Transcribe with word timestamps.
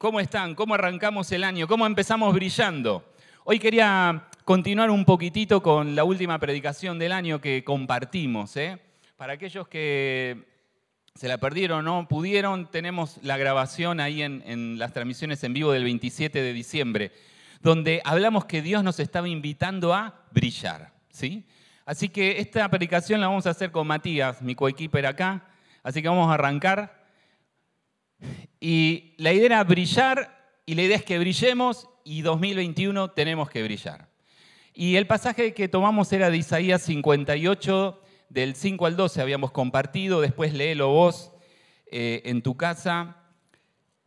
¿Cómo 0.00 0.18
están? 0.18 0.54
¿Cómo 0.54 0.72
arrancamos 0.72 1.30
el 1.30 1.44
año? 1.44 1.68
¿Cómo 1.68 1.84
empezamos 1.86 2.32
brillando? 2.32 3.04
Hoy 3.44 3.58
quería 3.58 4.28
continuar 4.46 4.88
un 4.88 5.04
poquitito 5.04 5.62
con 5.62 5.94
la 5.94 6.04
última 6.04 6.38
predicación 6.38 6.98
del 6.98 7.12
año 7.12 7.38
que 7.38 7.62
compartimos. 7.62 8.56
¿eh? 8.56 8.78
Para 9.18 9.34
aquellos 9.34 9.68
que 9.68 10.48
se 11.14 11.28
la 11.28 11.36
perdieron 11.36 11.86
o 11.86 12.00
no 12.00 12.08
pudieron, 12.08 12.70
tenemos 12.70 13.18
la 13.22 13.36
grabación 13.36 14.00
ahí 14.00 14.22
en, 14.22 14.78
las 14.78 14.94
transmisiones 14.94 15.44
en 15.44 15.52
vivo 15.52 15.70
del 15.70 15.84
27 15.84 16.40
de 16.40 16.52
diciembre, 16.54 17.12
donde 17.60 18.00
hablamos 18.06 18.46
que 18.46 18.62
Dios 18.62 18.82
nos 18.82 19.00
estaba 19.00 19.28
invitando 19.28 19.92
a 19.92 20.24
brillar. 20.30 20.94
¿sí? 21.10 21.44
Así 21.84 22.08
que 22.08 22.40
esta 22.40 22.66
predicación 22.70 23.20
la 23.20 23.28
vamos 23.28 23.46
a 23.46 23.50
hacer 23.50 23.70
con 23.70 23.86
Matías, 23.86 24.40
mi 24.40 24.54
coequiper 24.54 25.04
acá. 25.04 25.46
Así 25.82 26.00
que 26.00 26.08
vamos 26.08 26.30
a 26.30 26.34
arrancar. 26.34 26.99
Y 28.60 29.14
la 29.16 29.32
idea 29.32 29.46
era 29.46 29.64
brillar 29.64 30.40
y 30.66 30.74
la 30.74 30.82
idea 30.82 30.96
es 30.96 31.04
que 31.04 31.18
brillemos 31.18 31.88
y 32.04 32.22
2021 32.22 33.10
tenemos 33.12 33.50
que 33.50 33.62
brillar. 33.62 34.08
Y 34.74 34.96
el 34.96 35.06
pasaje 35.06 35.52
que 35.52 35.68
tomamos 35.68 36.12
era 36.12 36.30
de 36.30 36.36
Isaías 36.36 36.82
58, 36.82 38.00
del 38.28 38.54
5 38.54 38.86
al 38.86 38.96
12, 38.96 39.20
habíamos 39.20 39.50
compartido, 39.50 40.20
después 40.20 40.54
léelo 40.54 40.88
vos 40.88 41.32
eh, 41.86 42.22
en 42.24 42.42
tu 42.42 42.56
casa. 42.56 43.16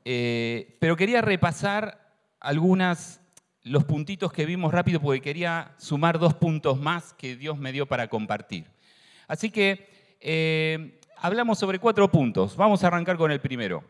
Eh, 0.05 0.77
pero 0.79 0.95
quería 0.95 1.21
repasar 1.21 2.15
algunas, 2.39 3.21
los 3.63 3.83
puntitos 3.83 4.31
que 4.31 4.45
vimos 4.45 4.73
rápido 4.73 4.99
porque 4.99 5.21
quería 5.21 5.73
sumar 5.77 6.19
dos 6.19 6.33
puntos 6.33 6.79
más 6.79 7.13
que 7.13 7.35
Dios 7.35 7.57
me 7.57 7.71
dio 7.71 7.85
para 7.85 8.07
compartir. 8.07 8.65
Así 9.27 9.49
que 9.49 9.89
eh, 10.21 10.99
hablamos 11.17 11.59
sobre 11.59 11.79
cuatro 11.79 12.09
puntos. 12.09 12.55
Vamos 12.55 12.83
a 12.83 12.87
arrancar 12.87 13.17
con 13.17 13.31
el 13.31 13.41
primero. 13.41 13.83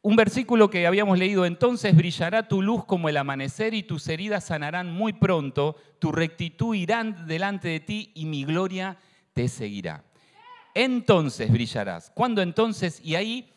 Un 0.00 0.14
versículo 0.14 0.70
que 0.70 0.86
habíamos 0.86 1.18
leído, 1.18 1.44
entonces 1.44 1.96
brillará 1.96 2.46
tu 2.46 2.62
luz 2.62 2.84
como 2.84 3.08
el 3.08 3.16
amanecer 3.16 3.74
y 3.74 3.82
tus 3.82 4.06
heridas 4.08 4.44
sanarán 4.44 4.92
muy 4.92 5.12
pronto, 5.12 5.76
tu 5.98 6.12
rectitud 6.12 6.74
irá 6.74 7.02
delante 7.02 7.68
de 7.68 7.80
ti 7.80 8.12
y 8.14 8.26
mi 8.26 8.44
gloria 8.44 8.96
te 9.32 9.48
seguirá. 9.48 10.04
Entonces 10.72 11.50
brillarás. 11.50 12.12
¿Cuándo 12.14 12.42
entonces? 12.42 13.00
Y 13.02 13.16
ahí 13.16 13.52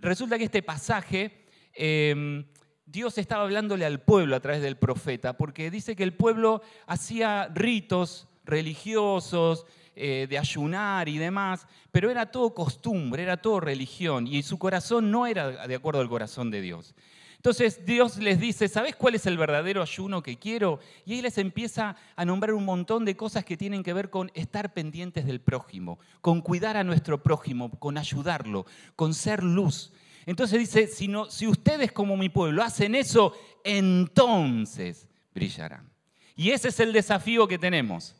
resulta 0.00 0.38
que 0.38 0.44
este 0.44 0.62
pasaje, 0.62 1.44
eh, 1.74 2.44
Dios 2.86 3.18
estaba 3.18 3.42
hablándole 3.42 3.84
al 3.84 4.00
pueblo 4.00 4.34
a 4.34 4.40
través 4.40 4.62
del 4.62 4.78
profeta, 4.78 5.36
porque 5.36 5.70
dice 5.70 5.94
que 5.94 6.02
el 6.04 6.14
pueblo 6.14 6.62
hacía 6.86 7.48
ritos 7.54 8.28
religiosos, 8.44 9.66
eh, 9.94 10.26
de 10.28 10.38
ayunar 10.38 11.08
y 11.08 11.18
demás, 11.18 11.66
pero 11.90 12.10
era 12.10 12.26
todo 12.26 12.54
costumbre, 12.54 13.22
era 13.22 13.36
todo 13.36 13.60
religión 13.60 14.26
y 14.26 14.42
su 14.42 14.58
corazón 14.58 15.10
no 15.10 15.26
era 15.26 15.66
de 15.66 15.74
acuerdo 15.74 16.00
al 16.00 16.08
corazón 16.08 16.50
de 16.50 16.62
Dios. 16.62 16.94
Entonces 17.36 17.84
Dios 17.84 18.18
les 18.18 18.38
dice, 18.40 18.68
¿sabes 18.68 18.96
cuál 18.96 19.16
es 19.16 19.26
el 19.26 19.36
verdadero 19.36 19.82
ayuno 19.82 20.22
que 20.22 20.38
quiero? 20.38 20.78
Y 21.04 21.14
ahí 21.14 21.22
les 21.22 21.38
empieza 21.38 21.96
a 22.14 22.24
nombrar 22.24 22.54
un 22.54 22.64
montón 22.64 23.04
de 23.04 23.16
cosas 23.16 23.44
que 23.44 23.56
tienen 23.56 23.82
que 23.82 23.92
ver 23.92 24.10
con 24.10 24.30
estar 24.34 24.72
pendientes 24.72 25.26
del 25.26 25.40
prójimo, 25.40 25.98
con 26.20 26.40
cuidar 26.40 26.76
a 26.76 26.84
nuestro 26.84 27.22
prójimo, 27.22 27.70
con 27.80 27.98
ayudarlo, 27.98 28.64
con 28.94 29.12
ser 29.12 29.42
luz. 29.42 29.92
Entonces 30.24 30.58
dice, 30.58 30.86
si, 30.86 31.08
no, 31.08 31.28
si 31.30 31.48
ustedes 31.48 31.90
como 31.90 32.16
mi 32.16 32.28
pueblo 32.28 32.62
hacen 32.62 32.94
eso, 32.94 33.34
entonces 33.64 35.08
brillarán. 35.34 35.90
Y 36.36 36.50
ese 36.50 36.68
es 36.68 36.80
el 36.80 36.92
desafío 36.92 37.46
que 37.48 37.58
tenemos 37.58 38.14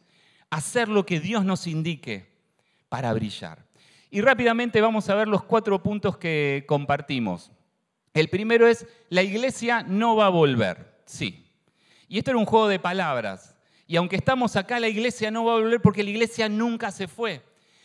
hacer 0.52 0.88
lo 0.88 1.06
que 1.06 1.18
Dios 1.18 1.46
nos 1.46 1.66
indique 1.66 2.26
para 2.90 3.14
brillar. 3.14 3.64
Y 4.10 4.20
rápidamente 4.20 4.82
vamos 4.82 5.08
a 5.08 5.14
ver 5.14 5.26
los 5.26 5.42
cuatro 5.42 5.82
puntos 5.82 6.18
que 6.18 6.64
compartimos. 6.68 7.50
El 8.12 8.28
primero 8.28 8.68
es, 8.68 8.86
la 9.08 9.22
iglesia 9.22 9.82
no 9.82 10.14
va 10.14 10.26
a 10.26 10.28
volver. 10.28 11.00
Sí. 11.06 11.46
Y 12.06 12.18
esto 12.18 12.32
era 12.32 12.38
un 12.38 12.44
juego 12.44 12.68
de 12.68 12.78
palabras. 12.78 13.56
Y 13.86 13.96
aunque 13.96 14.16
estamos 14.16 14.54
acá, 14.54 14.78
la 14.78 14.88
iglesia 14.88 15.30
no 15.30 15.46
va 15.46 15.52
a 15.52 15.58
volver 15.58 15.80
porque 15.80 16.02
la 16.02 16.10
iglesia 16.10 16.50
nunca 16.50 16.90
se 16.90 17.08
fue. 17.08 17.42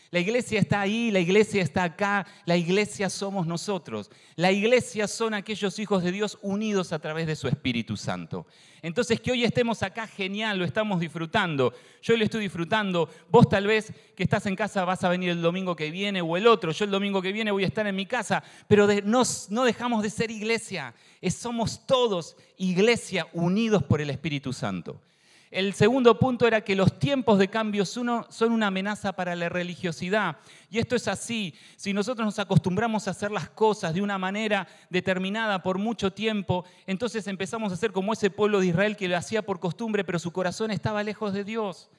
La 0.10 0.20
iglesia 0.20 0.60
está 0.60 0.82
ahí, 0.82 1.12
la 1.12 1.20
iglesia 1.20 1.62
está 1.62 1.84
acá, 1.84 2.26
la 2.46 2.56
iglesia 2.56 3.10
somos 3.10 3.46
nosotros. 3.46 4.10
La 4.36 4.52
iglesia 4.52 5.08
son 5.08 5.34
aquellos 5.34 5.80
hijos 5.80 6.04
de 6.04 6.12
Dios 6.12 6.38
unidos 6.42 6.94
a 6.94 7.00
través 7.00 7.28
de 7.28 7.36
su 7.36 7.48
Espíritu 7.48 7.98
Santo. 7.98 8.46
Entonces, 8.82 9.20
que 9.20 9.32
hoy 9.32 9.44
estemos 9.44 9.84
acá, 9.84 10.08
genial, 10.08 10.60
lo 10.60 10.64
estamos 10.64 11.00
disfrutando. 11.02 11.74
Yo 12.02 12.16
lo 12.16 12.24
estoy 12.24 12.42
disfrutando. 12.42 13.10
Vos 13.30 13.50
tal 13.50 13.68
vez 13.68 13.92
que 14.16 14.24
estás 14.24 14.46
en 14.46 14.56
casa 14.56 14.86
vas 14.86 15.04
a 15.04 15.10
venir 15.10 15.30
el 15.30 15.42
domingo 15.42 15.76
que 15.76 15.92
viene 15.92 16.22
o 16.22 16.38
el 16.38 16.48
otro. 16.48 16.72
Yo 16.72 16.86
el 16.86 16.92
domingo 16.92 17.22
que 17.22 17.34
viene 17.34 17.52
voy 17.52 17.66
a 17.66 17.68
estar 17.68 17.86
en 17.86 17.96
mi 17.96 18.06
casa. 18.06 18.44
Pero 18.68 18.88
no, 19.04 19.24
no 19.50 19.66
dejamos 19.66 20.04
de 20.04 20.10
ser 20.10 20.32
iglesia. 20.32 20.94
somos 21.30 21.86
todos 21.86 22.38
iglesia 22.58 23.28
unidos 23.34 23.84
por 23.84 24.00
el 24.00 24.10
Espíritu 24.10 24.54
Santo. 24.54 25.02
El 25.50 25.74
segundo 25.74 26.20
punto 26.20 26.46
era 26.46 26.62
que 26.62 26.76
los 26.76 27.00
tiempos 27.00 27.40
de 27.40 27.48
cambio 27.48 27.86
son 27.86 28.26
una 28.52 28.68
amenaza 28.68 29.14
para 29.14 29.36
la 29.36 29.48
religiosidad. 29.48 30.38
Y 30.70 30.80
esto 30.80 30.96
es 30.96 31.08
así. 31.08 31.54
Si 31.78 31.94
nosotros 31.94 32.26
nos 32.26 32.40
acostumbramos 32.40 33.08
a 33.08 33.12
hacer 33.12 33.32
las 33.32 33.50
cosas 33.50 33.94
de 33.94 34.02
una 34.02 34.18
manera 34.18 34.68
determinada 34.90 35.64
por 35.64 35.78
mucho 35.78 36.12
tiempo, 36.12 36.66
entonces 36.86 37.28
empezamos 37.28 37.72
a 37.72 37.78
ser 37.78 37.94
como 37.94 38.12
ese 38.12 38.30
pueblo 38.30 38.60
de 38.60 38.68
Israel 38.68 38.98
que 38.98 39.08
lo 39.08 39.16
hacía 39.16 39.42
por 39.42 39.60
costumbre, 39.60 40.04
pero 40.04 40.20
su 40.20 40.32
corazón 40.32 40.72
estaba 40.72 41.04
lejos 41.04 41.34
de 41.34 41.46
Dios. 41.46 41.90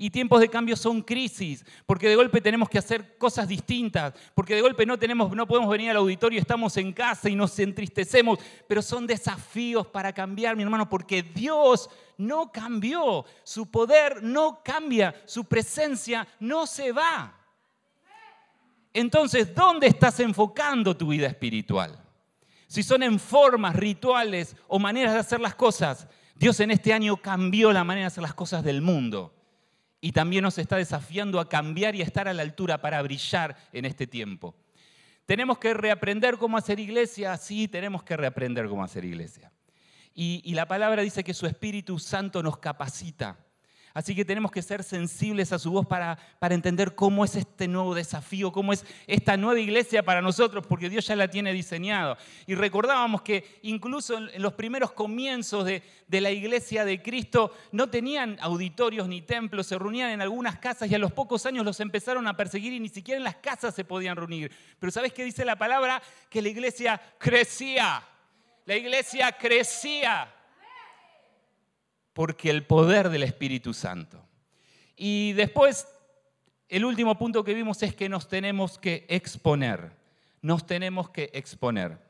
Y 0.00 0.10
tiempos 0.10 0.38
de 0.40 0.48
cambio 0.48 0.76
son 0.76 1.02
crisis, 1.02 1.64
porque 1.84 2.08
de 2.08 2.14
golpe 2.14 2.40
tenemos 2.40 2.68
que 2.68 2.78
hacer 2.78 3.18
cosas 3.18 3.48
distintas, 3.48 4.14
porque 4.32 4.54
de 4.54 4.60
golpe 4.60 4.86
no, 4.86 4.96
tenemos, 4.96 5.34
no 5.34 5.44
podemos 5.44 5.68
venir 5.68 5.90
al 5.90 5.96
auditorio, 5.96 6.38
estamos 6.38 6.76
en 6.76 6.92
casa 6.92 7.28
y 7.28 7.34
nos 7.34 7.58
entristecemos, 7.58 8.38
pero 8.68 8.80
son 8.80 9.08
desafíos 9.08 9.88
para 9.88 10.12
cambiar, 10.12 10.54
mi 10.54 10.62
hermano, 10.62 10.88
porque 10.88 11.24
Dios 11.24 11.90
no 12.16 12.52
cambió, 12.52 13.24
su 13.42 13.72
poder 13.72 14.22
no 14.22 14.62
cambia, 14.62 15.20
su 15.26 15.46
presencia 15.46 16.28
no 16.38 16.68
se 16.68 16.92
va. 16.92 17.36
Entonces, 18.94 19.52
¿dónde 19.52 19.88
estás 19.88 20.20
enfocando 20.20 20.96
tu 20.96 21.08
vida 21.08 21.26
espiritual? 21.26 22.00
Si 22.68 22.84
son 22.84 23.02
en 23.02 23.18
formas, 23.18 23.74
rituales 23.74 24.54
o 24.68 24.78
maneras 24.78 25.14
de 25.14 25.18
hacer 25.18 25.40
las 25.40 25.56
cosas, 25.56 26.06
Dios 26.36 26.60
en 26.60 26.70
este 26.70 26.92
año 26.92 27.16
cambió 27.16 27.72
la 27.72 27.82
manera 27.82 28.04
de 28.04 28.12
hacer 28.12 28.22
las 28.22 28.34
cosas 28.34 28.62
del 28.62 28.80
mundo 28.80 29.34
y 30.00 30.12
también 30.12 30.42
nos 30.42 30.58
está 30.58 30.76
desafiando 30.76 31.40
a 31.40 31.48
cambiar 31.48 31.94
y 31.94 32.02
a 32.02 32.04
estar 32.04 32.28
a 32.28 32.34
la 32.34 32.42
altura 32.42 32.80
para 32.80 33.02
brillar 33.02 33.56
en 33.72 33.84
este 33.84 34.06
tiempo. 34.06 34.54
¿Tenemos 35.26 35.58
que 35.58 35.74
reaprender 35.74 36.38
cómo 36.38 36.56
hacer 36.56 36.80
iglesia? 36.80 37.36
Sí, 37.36 37.68
tenemos 37.68 38.02
que 38.02 38.16
reaprender 38.16 38.68
cómo 38.68 38.84
hacer 38.84 39.04
iglesia. 39.04 39.52
Y, 40.14 40.40
y 40.44 40.54
la 40.54 40.66
palabra 40.66 41.02
dice 41.02 41.22
que 41.22 41.34
su 41.34 41.46
Espíritu 41.46 41.98
Santo 41.98 42.42
nos 42.42 42.58
capacita 42.58 43.38
Así 43.94 44.14
que 44.14 44.24
tenemos 44.24 44.50
que 44.50 44.62
ser 44.62 44.82
sensibles 44.82 45.52
a 45.52 45.58
su 45.58 45.70
voz 45.70 45.86
para, 45.86 46.18
para 46.38 46.54
entender 46.54 46.94
cómo 46.94 47.24
es 47.24 47.36
este 47.36 47.68
nuevo 47.68 47.94
desafío, 47.94 48.52
cómo 48.52 48.72
es 48.72 48.84
esta 49.06 49.36
nueva 49.36 49.60
iglesia 49.60 50.02
para 50.02 50.22
nosotros, 50.22 50.66
porque 50.66 50.88
Dios 50.88 51.06
ya 51.06 51.16
la 51.16 51.28
tiene 51.28 51.52
diseñado. 51.52 52.16
Y 52.46 52.54
recordábamos 52.54 53.22
que 53.22 53.58
incluso 53.62 54.18
en 54.18 54.42
los 54.42 54.52
primeros 54.54 54.92
comienzos 54.92 55.64
de, 55.64 55.82
de 56.06 56.20
la 56.20 56.30
iglesia 56.30 56.84
de 56.84 57.02
Cristo 57.02 57.52
no 57.72 57.88
tenían 57.88 58.38
auditorios 58.40 59.08
ni 59.08 59.22
templos, 59.22 59.66
se 59.66 59.78
reunían 59.78 60.10
en 60.10 60.22
algunas 60.22 60.58
casas 60.58 60.90
y 60.90 60.94
a 60.94 60.98
los 60.98 61.12
pocos 61.12 61.46
años 61.46 61.64
los 61.64 61.80
empezaron 61.80 62.26
a 62.26 62.36
perseguir 62.36 62.72
y 62.72 62.80
ni 62.80 62.88
siquiera 62.88 63.18
en 63.18 63.24
las 63.24 63.36
casas 63.36 63.74
se 63.74 63.84
podían 63.84 64.16
reunir. 64.16 64.52
Pero 64.78 64.90
¿sabes 64.90 65.12
qué 65.12 65.24
dice 65.24 65.44
la 65.44 65.56
palabra? 65.56 66.02
Que 66.28 66.42
la 66.42 66.48
iglesia 66.48 67.00
crecía. 67.18 68.02
La 68.64 68.76
iglesia 68.76 69.32
crecía 69.32 70.34
porque 72.18 72.50
el 72.50 72.64
poder 72.64 73.10
del 73.10 73.22
Espíritu 73.22 73.72
Santo. 73.72 74.20
Y 74.96 75.34
después, 75.34 75.86
el 76.68 76.84
último 76.84 77.16
punto 77.16 77.44
que 77.44 77.54
vimos 77.54 77.80
es 77.84 77.94
que 77.94 78.08
nos 78.08 78.26
tenemos 78.26 78.76
que 78.76 79.06
exponer, 79.08 79.92
nos 80.42 80.66
tenemos 80.66 81.10
que 81.10 81.30
exponer. 81.32 82.00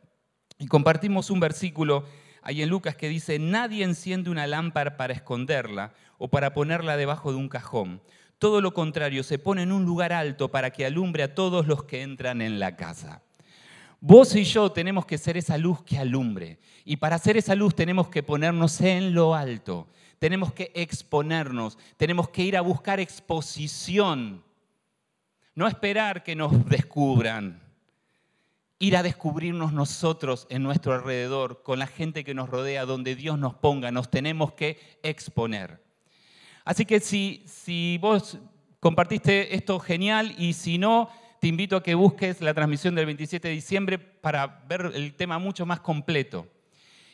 Y 0.58 0.66
compartimos 0.66 1.28
un 1.28 1.40
versículo 1.40 2.06
ahí 2.40 2.62
en 2.62 2.70
Lucas 2.70 2.96
que 2.96 3.10
dice, 3.10 3.38
nadie 3.38 3.84
enciende 3.84 4.30
una 4.30 4.46
lámpara 4.46 4.96
para 4.96 5.12
esconderla 5.12 5.92
o 6.16 6.28
para 6.28 6.54
ponerla 6.54 6.96
debajo 6.96 7.30
de 7.30 7.36
un 7.36 7.50
cajón. 7.50 8.00
Todo 8.38 8.62
lo 8.62 8.72
contrario, 8.72 9.22
se 9.22 9.38
pone 9.38 9.64
en 9.64 9.72
un 9.72 9.84
lugar 9.84 10.14
alto 10.14 10.50
para 10.50 10.70
que 10.70 10.86
alumbre 10.86 11.22
a 11.22 11.34
todos 11.34 11.66
los 11.66 11.84
que 11.84 12.00
entran 12.00 12.40
en 12.40 12.58
la 12.58 12.76
casa. 12.76 13.20
Vos 14.00 14.34
y 14.36 14.44
yo 14.44 14.70
tenemos 14.70 15.04
que 15.04 15.18
ser 15.18 15.36
esa 15.36 15.58
luz 15.58 15.82
que 15.82 15.98
alumbre. 15.98 16.60
Y 16.86 16.96
para 16.96 17.16
hacer 17.16 17.36
esa 17.36 17.54
luz 17.54 17.74
tenemos 17.74 18.08
que 18.08 18.22
ponernos 18.22 18.80
en 18.80 19.12
lo 19.12 19.34
alto. 19.34 19.88
Tenemos 20.18 20.52
que 20.52 20.72
exponernos. 20.74 21.78
Tenemos 21.96 22.28
que 22.28 22.42
ir 22.42 22.56
a 22.56 22.60
buscar 22.60 23.00
exposición. 23.00 24.42
No 25.54 25.66
esperar 25.66 26.22
que 26.22 26.34
nos 26.34 26.66
descubran. 26.66 27.62
Ir 28.80 28.96
a 28.96 29.02
descubrirnos 29.02 29.72
nosotros 29.72 30.46
en 30.50 30.62
nuestro 30.62 30.94
alrededor, 30.94 31.62
con 31.62 31.78
la 31.78 31.86
gente 31.86 32.22
que 32.22 32.34
nos 32.34 32.48
rodea, 32.48 32.84
donde 32.84 33.16
Dios 33.16 33.38
nos 33.38 33.54
ponga. 33.54 33.90
Nos 33.90 34.10
tenemos 34.10 34.52
que 34.52 34.78
exponer. 35.02 35.82
Así 36.64 36.84
que 36.84 37.00
si, 37.00 37.42
si 37.46 37.98
vos 38.00 38.38
compartiste 38.80 39.54
esto, 39.54 39.78
genial. 39.80 40.34
Y 40.38 40.52
si 40.52 40.78
no, 40.78 41.08
te 41.40 41.48
invito 41.48 41.76
a 41.76 41.82
que 41.82 41.94
busques 41.94 42.40
la 42.40 42.54
transmisión 42.54 42.94
del 42.94 43.06
27 43.06 43.48
de 43.48 43.54
diciembre 43.54 43.98
para 43.98 44.64
ver 44.68 44.92
el 44.94 45.14
tema 45.14 45.38
mucho 45.38 45.66
más 45.66 45.80
completo. 45.80 46.46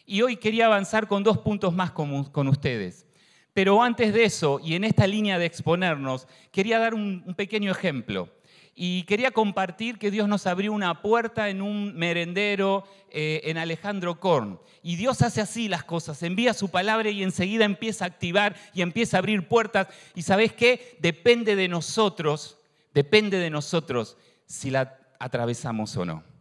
Y 0.07 0.23
hoy 0.23 0.37
quería 0.37 0.67
avanzar 0.67 1.09
con 1.09 1.23
dos 1.23 1.39
puntos 1.39 1.75
más 1.75 1.91
con, 1.91 2.49
ustedes. 2.49 3.07
Pero 3.53 3.83
antes 3.83 4.13
de 4.13 4.25
eso, 4.25 4.61
y 4.63 4.75
en 4.75 4.85
esta 4.85 5.07
línea 5.07 5.39
de 5.39 5.47
exponernos, 5.47 6.27
quería 6.51 6.79
dar 6.79 6.95
un, 6.95 7.23
un 7.27 7.35
pequeño 7.35 7.71
ejemplo. 7.71 8.29
Y 8.77 9.05
quería 9.05 9.31
compartir 9.31 9.99
que 9.99 10.11
Dios 10.11 10.29
nos 10.29 10.47
abrió 10.49 10.73
una 10.73 11.01
puerta 11.01 11.49
en 11.49 11.63
un 11.63 11.95
merendero 11.95 12.85
eh, 13.11 13.43
en 13.45 13.57
Alejandro 13.57 14.19
Korn. 14.19 14.59
Y 14.83 14.97
Dios 14.97 15.23
hace 15.23 15.41
así 15.41 15.69
las 15.69 15.85
cosas, 15.85 16.23
envía 16.25 16.53
su 16.53 16.69
palabra 16.69 17.09
y 17.11 17.23
enseguida 17.23 17.65
empieza 17.65 18.05
a 18.05 18.09
activar 18.09 18.57
y 18.75 18.83
empieza 18.83 19.17
a 19.17 19.21
abrir 19.21 19.47
puertas. 19.47 19.87
Y 20.17 20.23
sabes 20.23 20.53
qué? 20.53 20.99
Depende 21.01 21.55
de 21.55 21.69
nosotros, 21.69 22.59
depende 22.93 23.39
de 23.39 23.51
nosotros 23.51 24.17
si 24.47 24.71
la 24.71 24.99
atravesamos 25.21 25.97
o 25.97 26.05
no. 26.05 26.34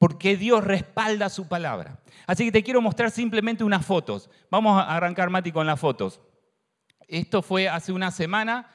Porque 0.00 0.36
Dios 0.36 0.64
respalda 0.64 1.28
su 1.28 1.46
palabra. 1.46 2.00
Así 2.26 2.44
que 2.46 2.50
te 2.50 2.64
quiero 2.64 2.82
mostrar 2.82 3.12
simplemente 3.12 3.62
unas 3.62 3.86
fotos. 3.86 4.28
Vamos 4.50 4.76
a 4.76 4.96
arrancar, 4.96 5.30
Mati, 5.30 5.52
con 5.52 5.68
las 5.68 5.78
fotos. 5.78 6.20
Esto 7.06 7.40
fue 7.40 7.68
hace 7.68 7.92
una 7.92 8.10
semana 8.10 8.68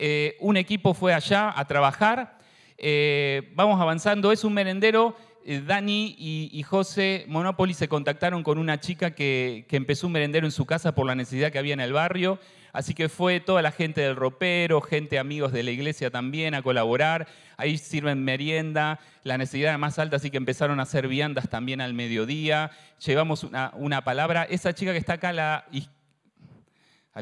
eh, 0.00 0.36
un 0.38 0.56
equipo 0.56 0.94
fue 0.94 1.12
allá 1.12 1.52
a 1.54 1.64
trabajar. 1.64 2.38
Eh, 2.76 3.50
vamos 3.56 3.80
avanzando. 3.80 4.30
Es 4.30 4.44
un 4.44 4.54
merendero. 4.54 5.16
Eh, 5.44 5.60
Dani 5.66 6.14
y, 6.16 6.62
José 6.62 7.24
Monopoly 7.26 7.74
se 7.74 7.88
contactaron 7.88 8.44
con 8.44 8.58
una 8.58 8.78
chica 8.78 9.10
que, 9.10 9.66
empezó 9.70 10.06
un 10.06 10.12
merendero 10.12 10.46
en 10.46 10.52
su 10.52 10.66
casa 10.66 10.94
por 10.94 11.04
la 11.06 11.16
necesidad 11.16 11.50
que 11.50 11.58
había 11.58 11.74
en 11.74 11.80
el 11.80 11.92
barrio. 11.92 12.38
Así 12.72 12.94
que 12.94 13.08
fue 13.08 13.40
toda 13.40 13.62
la 13.62 13.72
gente 13.72 14.00
del 14.00 14.16
ropero, 14.16 14.80
gente 14.80 15.18
amigos 15.18 15.52
de 15.52 15.62
la 15.62 15.70
iglesia 15.70 16.10
también 16.10 16.54
a 16.54 16.62
colaborar. 16.62 17.26
Ahí 17.56 17.78
sirven 17.78 18.22
merienda, 18.24 19.00
la 19.24 19.38
necesidad 19.38 19.70
era 19.70 19.78
más 19.78 19.98
alta, 19.98 20.16
así 20.16 20.30
que 20.30 20.36
empezaron 20.36 20.80
a 20.80 20.84
hacer 20.84 21.08
viandas 21.08 21.48
también 21.48 21.80
al 21.80 21.94
mediodía. 21.94 22.70
Llevamos 23.04 23.44
una, 23.44 24.04
palabra. 24.04 24.44
Esa 24.44 24.74
chica 24.74 24.92
que 24.92 24.98
está 24.98 25.14
acá 25.14 25.30
a 25.30 25.32
la, 25.32 25.64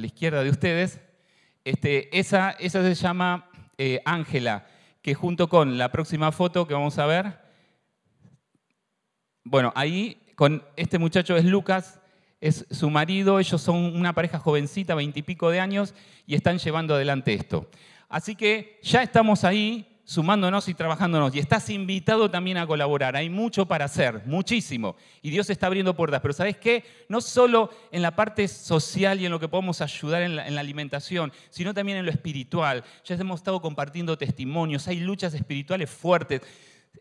izquierda 0.04 0.42
de 0.42 0.50
ustedes 0.50 1.00
este, 1.64 2.16
esa, 2.16 2.50
esa 2.52 2.82
se 2.82 2.94
llama 2.94 3.48
eh, 3.76 4.00
Ángela, 4.04 4.66
que 5.02 5.14
junto 5.14 5.48
con 5.48 5.78
la 5.78 5.90
próxima 5.90 6.30
foto 6.30 6.66
que 6.66 6.74
vamos 6.74 6.96
a 6.98 7.06
ver, 7.06 7.38
bueno, 9.42 9.72
ahí 9.74 10.22
con 10.36 10.64
este 10.76 10.98
muchacho 10.98 11.36
es 11.36 11.44
Lucas, 11.44 12.00
es 12.40 12.66
su 12.70 12.90
marido, 12.90 13.38
ellos 13.38 13.60
son 13.60 13.76
una 13.76 14.12
pareja 14.12 14.38
jovencita, 14.38 14.94
veintipico 14.94 15.50
de 15.50 15.60
años, 15.60 15.94
y 16.26 16.34
están 16.34 16.58
llevando 16.58 16.94
adelante 16.94 17.34
esto. 17.34 17.68
Así 18.08 18.36
que 18.36 18.78
ya 18.82 19.02
estamos 19.02 19.44
ahí 19.44 19.96
sumándonos 20.06 20.68
y 20.68 20.74
trabajándonos. 20.74 21.34
Y 21.34 21.40
estás 21.40 21.68
invitado 21.68 22.30
también 22.30 22.56
a 22.56 22.66
colaborar. 22.66 23.16
Hay 23.16 23.28
mucho 23.28 23.66
para 23.66 23.84
hacer, 23.84 24.22
muchísimo. 24.24 24.96
Y 25.20 25.30
Dios 25.30 25.50
está 25.50 25.66
abriendo 25.66 25.94
puertas. 25.94 26.20
Pero 26.20 26.32
¿sabes 26.32 26.56
qué? 26.56 26.84
No 27.08 27.20
solo 27.20 27.70
en 27.90 28.00
la 28.02 28.14
parte 28.14 28.48
social 28.48 29.20
y 29.20 29.26
en 29.26 29.32
lo 29.32 29.40
que 29.40 29.48
podemos 29.48 29.80
ayudar 29.80 30.22
en 30.22 30.36
la, 30.36 30.60
alimentación, 30.60 31.32
sino 31.50 31.74
también 31.74 31.98
en 31.98 32.04
lo 32.06 32.12
espiritual. 32.12 32.84
Ya 33.04 33.16
hemos 33.16 33.40
estado 33.40 33.60
compartiendo 33.60 34.16
testimonios. 34.16 34.86
Hay 34.88 35.00
luchas 35.00 35.34
espirituales 35.34 35.90
fuertes. 35.90 36.40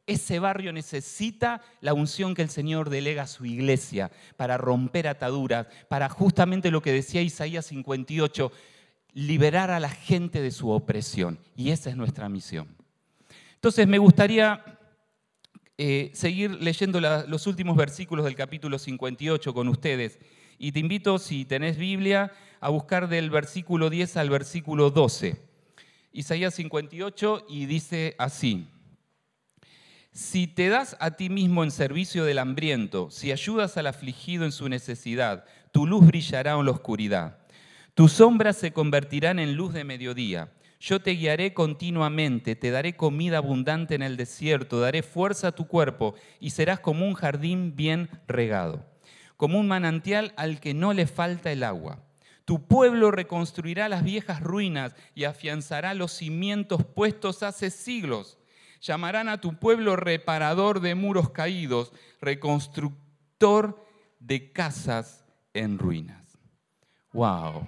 Ese 0.07 0.39
barrio 0.39 0.73
necesita 0.73 1.61
la 1.81 1.93
unción 1.93 2.35
que 2.35 2.41
el 2.41 2.49
Señor 2.49 2.89
delega 2.89 3.23
a 3.23 3.27
su 3.27 3.45
iglesia 3.45 4.11
para 4.37 4.57
romper 4.57 5.07
ataduras, 5.07 5.67
para 5.87 6.09
justamente 6.09 6.71
lo 6.71 6.81
que 6.81 6.91
decía 6.91 7.21
Isaías 7.21 7.65
58, 7.65 8.51
liberar 9.13 9.71
a 9.71 9.79
la 9.79 9.89
gente 9.89 10.41
de 10.41 10.51
su 10.51 10.69
opresión. 10.69 11.39
Y 11.55 11.71
esa 11.71 11.89
es 11.89 11.95
nuestra 11.95 12.29
misión. 12.29 12.67
Entonces 13.55 13.87
me 13.87 13.97
gustaría 13.97 14.63
eh, 15.77 16.11
seguir 16.13 16.51
leyendo 16.61 17.01
los 17.01 17.47
últimos 17.47 17.75
versículos 17.75 18.25
del 18.25 18.35
capítulo 18.35 18.77
58 18.77 19.53
con 19.53 19.67
ustedes. 19.67 20.19
Y 20.57 20.71
te 20.71 20.79
invito, 20.79 21.19
si 21.19 21.45
tenés 21.45 21.77
Biblia, 21.77 22.31
a 22.59 22.69
buscar 22.69 23.09
del 23.09 23.29
versículo 23.29 23.89
10 23.89 24.17
al 24.17 24.29
versículo 24.29 24.89
12. 24.89 25.41
Isaías 26.13 26.53
58 26.53 27.45
y 27.49 27.65
dice 27.65 28.15
así. 28.17 28.69
Si 30.15 30.47
te 30.47 30.69
das 30.69 30.95
a 31.01 31.11
ti 31.11 31.29
mismo 31.29 31.61
en 31.61 31.71
servicio 31.71 32.23
del 32.23 32.39
hambriento, 32.39 33.11
si 33.11 33.33
ayudas 33.33 33.75
al 33.75 33.87
afligido 33.87 34.45
en 34.45 34.53
su 34.53 34.69
necesidad, 34.69 35.43
tu 35.73 35.85
luz 35.85 36.07
brillará 36.07 36.53
en 36.53 36.63
la 36.63 36.71
oscuridad. 36.71 37.39
Tus 37.95 38.13
sombras 38.13 38.55
se 38.55 38.71
convertirán 38.71 39.39
en 39.39 39.57
luz 39.57 39.73
de 39.73 39.83
mediodía. 39.83 40.53
Yo 40.79 41.01
te 41.01 41.11
guiaré 41.11 41.53
continuamente, 41.53 42.55
te 42.55 42.71
daré 42.71 42.95
comida 42.95 43.39
abundante 43.39 43.93
en 43.93 44.03
el 44.03 44.15
desierto, 44.15 44.79
daré 44.79 45.03
fuerza 45.03 45.49
a 45.49 45.51
tu 45.51 45.67
cuerpo 45.67 46.15
y 46.39 46.51
serás 46.51 46.79
como 46.79 47.05
un 47.05 47.15
jardín 47.15 47.75
bien 47.75 48.09
regado, 48.25 48.85
como 49.35 49.59
un 49.59 49.67
manantial 49.67 50.31
al 50.37 50.61
que 50.61 50.73
no 50.73 50.93
le 50.93 51.07
falta 51.07 51.51
el 51.51 51.61
agua. 51.61 51.99
Tu 52.45 52.65
pueblo 52.65 53.11
reconstruirá 53.11 53.89
las 53.89 54.01
viejas 54.01 54.39
ruinas 54.39 54.95
y 55.13 55.25
afianzará 55.25 55.93
los 55.93 56.13
cimientos 56.13 56.85
puestos 56.85 57.43
hace 57.43 57.69
siglos. 57.69 58.37
Llamarán 58.81 59.29
a 59.29 59.41
tu 59.41 59.57
pueblo 59.57 59.95
reparador 59.95 60.79
de 60.79 60.95
muros 60.95 61.29
caídos, 61.29 61.91
reconstructor 62.21 63.85
de 64.19 64.51
casas 64.51 65.25
en 65.53 65.77
ruinas. 65.77 66.37
¡Wow! 67.13 67.67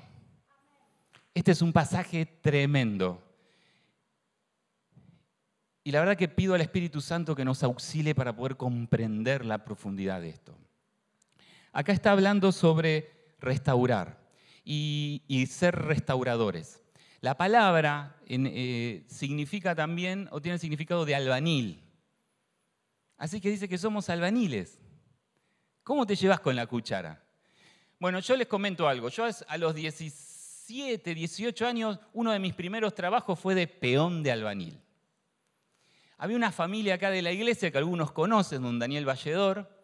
Este 1.33 1.51
es 1.51 1.62
un 1.62 1.71
pasaje 1.71 2.25
tremendo. 2.25 3.24
Y 5.83 5.92
la 5.92 6.00
verdad 6.00 6.18
que 6.18 6.27
pido 6.27 6.54
al 6.54 6.62
Espíritu 6.62 7.00
Santo 7.00 7.36
que 7.36 7.45
nos 7.45 7.63
auxilie 7.63 8.13
para 8.13 8.36
poder 8.36 8.57
comprender 8.57 9.45
la 9.45 9.63
profundidad 9.63 10.19
de 10.19 10.30
esto. 10.30 10.57
Acá 11.71 11.94
está 11.94 12.12
hablando 12.12 12.51
sobre 12.51 13.36
restaurar 13.39 14.19
y, 14.65 15.45
ser 15.50 15.75
restauradores. 15.75 16.81
La 17.27 17.35
palabra 17.35 18.15
eh, 18.25 19.03
significa 19.09 19.75
también, 19.75 20.29
o 20.31 20.39
tiene 20.41 20.53
el 20.53 20.62
significado 20.62 21.03
de 21.03 21.13
albanil. 21.13 21.83
Así 23.18 23.41
que 23.41 23.50
dice 23.50 23.68
que 23.68 23.77
somos 23.77 24.09
albaniles. 24.09 24.79
¿Cómo 25.83 26.07
te 26.07 26.15
llevas 26.15 26.39
con 26.39 26.56
la 26.56 26.68
cuchara? 26.68 27.21
Bueno, 28.00 28.21
yo 28.21 28.38
les 28.38 28.47
comento 28.47 28.88
algo. 28.88 29.09
Yo 29.09 29.25
a 29.25 29.57
los 29.57 29.75
16 29.75 30.27
17, 30.68 31.15
18 31.15 31.65
años, 31.65 32.00
uno 32.13 32.31
de 32.31 32.39
mis 32.39 32.53
primeros 32.53 32.94
trabajos 32.94 33.39
fue 33.39 33.56
de 33.56 33.68
peón 33.68 34.21
de 34.21 34.33
albanil. 34.33 34.81
Había 36.18 36.35
una 36.35 36.51
familia 36.51 36.95
acá 36.95 37.09
de 37.09 37.21
la 37.21 37.31
iglesia 37.31 37.71
que 37.71 37.77
algunos 37.77 38.12
conocen, 38.12 38.63
don 38.63 38.77
Daniel 38.77 39.06
Valledor, 39.06 39.76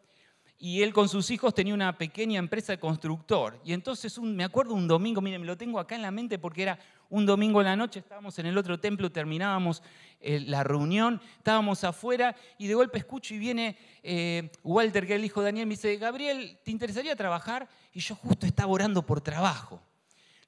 y 0.63 0.81
él 0.81 0.93
con 0.93 1.09
sus 1.09 1.29
hijos 1.29 1.53
tenía 1.53 1.73
una 1.73 1.97
pequeña 1.97 2.39
empresa 2.39 2.71
de 2.71 2.79
constructor. 2.79 3.59
Y 3.65 3.73
entonces 3.73 4.17
me 4.19 4.45
acuerdo 4.45 4.73
un 4.75 4.87
domingo, 4.87 5.19
miren, 5.19 5.41
me 5.41 5.47
lo 5.47 5.57
tengo 5.57 5.77
acá 5.77 5.95
en 5.95 6.01
la 6.01 6.09
mente 6.09 6.39
porque 6.39 6.61
era 6.61 6.79
un 7.09 7.25
domingo 7.25 7.59
en 7.59 7.65
la 7.65 7.75
noche, 7.75 7.99
estábamos 7.99 8.39
en 8.39 8.45
el 8.45 8.57
otro 8.57 8.79
templo, 8.79 9.11
terminábamos 9.11 9.83
eh, 10.21 10.39
la 10.39 10.63
reunión, 10.63 11.19
estábamos 11.37 11.83
afuera 11.83 12.33
y 12.57 12.67
de 12.67 12.75
golpe 12.75 12.97
escucho 12.97 13.33
y 13.33 13.39
viene 13.39 13.77
eh, 14.03 14.51
Walter, 14.63 15.05
que 15.05 15.15
es 15.15 15.19
el 15.19 15.25
hijo 15.25 15.41
de 15.41 15.47
Daniel, 15.47 15.67
me 15.67 15.73
dice, 15.73 15.97
Gabriel, 15.97 16.57
¿te 16.63 16.71
interesaría 16.71 17.13
trabajar? 17.17 17.67
Y 17.91 17.99
yo 17.99 18.15
justo 18.15 18.45
estaba 18.45 18.71
orando 18.71 19.05
por 19.05 19.19
trabajo. 19.19 19.81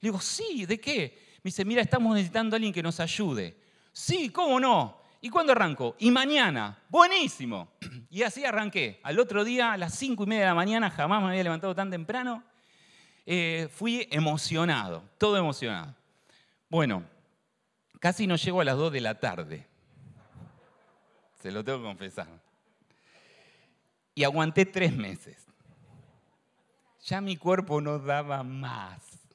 Le 0.00 0.08
digo, 0.08 0.18
sí, 0.18 0.64
¿de 0.64 0.80
qué? 0.80 1.18
Me 1.42 1.48
dice, 1.48 1.62
mira, 1.62 1.82
estamos 1.82 2.14
necesitando 2.14 2.54
a 2.54 2.56
alguien 2.56 2.72
que 2.72 2.82
nos 2.82 3.00
ayude. 3.00 3.54
Sí, 3.92 4.30
¿cómo 4.30 4.58
no? 4.58 4.96
¿Y 5.20 5.30
cuándo 5.30 5.52
arranco? 5.52 5.96
Y 5.98 6.10
mañana. 6.10 6.78
Buenísimo. 6.88 7.68
Y 8.08 8.22
así 8.22 8.44
arranqué. 8.44 9.00
Al 9.02 9.18
otro 9.18 9.44
día, 9.44 9.72
a 9.72 9.76
las 9.76 9.94
cinco 9.94 10.24
y 10.24 10.26
media 10.26 10.42
de 10.42 10.48
la 10.48 10.54
mañana, 10.54 10.90
jamás 10.90 11.20
me 11.20 11.28
había 11.28 11.42
levantado 11.42 11.74
tan 11.74 11.90
temprano. 11.90 12.42
Eh, 13.26 13.68
fui 13.72 14.06
emocionado, 14.10 15.02
todo 15.18 15.36
emocionado. 15.36 15.94
Bueno, 16.70 17.02
casi 18.00 18.26
no 18.26 18.36
llego 18.36 18.60
a 18.60 18.64
las 18.64 18.76
dos 18.76 18.92
de 18.92 19.00
la 19.00 19.18
tarde. 19.18 19.66
Se 21.42 21.50
lo 21.50 21.64
tengo 21.64 21.78
que 21.78 21.84
confesar. 21.84 22.28
Y 24.14 24.24
aguanté 24.24 24.64
tres 24.64 24.96
meses. 24.96 25.44
Ya 27.04 27.20
mi 27.20 27.36
cuerpo 27.36 27.80
no 27.80 27.98
daba 27.98 28.42
más. 28.42 29.25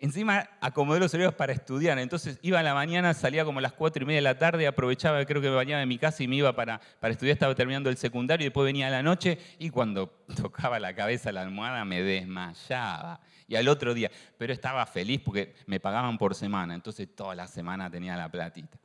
Encima 0.00 0.48
acomodé 0.60 1.00
los 1.00 1.12
horarios 1.12 1.34
para 1.34 1.52
estudiar, 1.52 1.98
entonces 1.98 2.38
iba 2.42 2.60
a 2.60 2.62
la 2.62 2.72
mañana, 2.72 3.14
salía 3.14 3.44
como 3.44 3.58
a 3.58 3.62
las 3.62 3.72
cuatro 3.72 4.02
y 4.02 4.06
media 4.06 4.18
de 4.18 4.22
la 4.22 4.38
tarde, 4.38 4.66
aprovechaba, 4.66 5.24
creo 5.24 5.42
que 5.42 5.48
me 5.48 5.56
bañaba 5.56 5.82
en 5.82 5.88
mi 5.88 5.98
casa 5.98 6.22
y 6.22 6.28
me 6.28 6.36
iba 6.36 6.54
para, 6.54 6.80
para 7.00 7.12
estudiar, 7.12 7.32
estaba 7.32 7.54
terminando 7.54 7.90
el 7.90 7.96
secundario 7.96 8.44
y 8.44 8.48
después 8.48 8.64
venía 8.64 8.86
a 8.86 8.90
la 8.90 9.02
noche 9.02 9.38
y 9.58 9.70
cuando 9.70 10.24
tocaba 10.40 10.78
la 10.78 10.94
cabeza 10.94 11.32
la 11.32 11.42
almohada 11.42 11.84
me 11.84 12.02
desmayaba. 12.02 13.20
Y 13.48 13.56
al 13.56 13.66
otro 13.66 13.94
día, 13.94 14.10
pero 14.36 14.52
estaba 14.52 14.84
feliz 14.86 15.20
porque 15.24 15.54
me 15.66 15.80
pagaban 15.80 16.18
por 16.18 16.34
semana, 16.34 16.74
entonces 16.74 17.08
toda 17.16 17.34
la 17.34 17.48
semana 17.48 17.90
tenía 17.90 18.16
la 18.16 18.30
platita. 18.30 18.78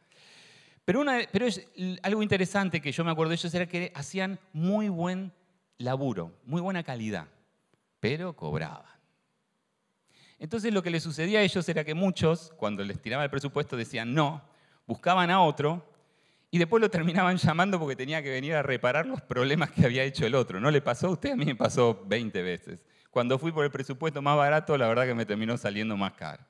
Pero, 0.86 1.04
es, 1.12 1.68
algo 2.02 2.24
interesante 2.24 2.82
que 2.82 2.92
yo 2.92 3.04
me 3.04 3.12
acuerdo 3.12 3.30
de 3.30 3.36
ellos 3.36 3.54
era 3.54 3.68
que 3.68 3.92
hacían 3.96 4.40
muy 4.52 4.90
buen 4.90 5.32
laburo, 5.78 6.34
muy 6.46 6.62
buena 6.62 6.84
calidad, 6.84 7.28
pero 8.00 8.36
cobraban. 8.36 8.93
Entonces 10.40 10.74
lo 10.74 10.84
que 10.84 10.90
le 10.90 11.00
sucedía 11.00 11.40
a 11.40 11.42
ellos 11.44 11.68
era 11.70 11.84
que 11.84 11.94
muchos, 11.94 12.54
cuando 12.58 12.84
les 12.84 13.02
tiraba 13.02 13.24
el 13.24 13.30
presupuesto, 13.30 13.78
decían 13.78 14.14
no, 14.14 14.42
buscaban 14.86 15.32
a 15.32 15.42
otro 15.42 15.86
y 16.52 16.58
después 16.58 16.82
lo 16.82 16.90
terminaban 16.90 17.38
llamando 17.38 17.80
porque 17.80 17.96
tenía 17.96 18.22
que 18.22 18.30
venir 18.30 18.54
a 18.56 18.62
reparar 18.62 19.06
los 19.06 19.22
problemas 19.22 19.72
que 19.72 19.86
había 19.86 20.04
hecho 20.04 20.26
el 20.26 20.36
otro. 20.36 20.60
¿No 20.60 20.70
le 20.70 20.82
pasó 20.82 21.08
a 21.08 21.12
usted? 21.12 21.32
A 21.32 21.36
mí 21.36 21.46
me 21.46 21.56
pasó 21.56 22.04
20 22.06 22.42
veces. 22.42 22.80
Cuando 23.10 23.40
fui 23.40 23.52
por 23.52 23.64
el 23.64 23.72
presupuesto 23.72 24.22
más 24.22 24.38
barato, 24.38 24.78
la 24.78 24.88
verdad 24.88 25.06
que 25.06 25.14
me 25.14 25.26
terminó 25.26 25.58
saliendo 25.58 25.96
más 25.96 26.14
caro. 26.14 26.44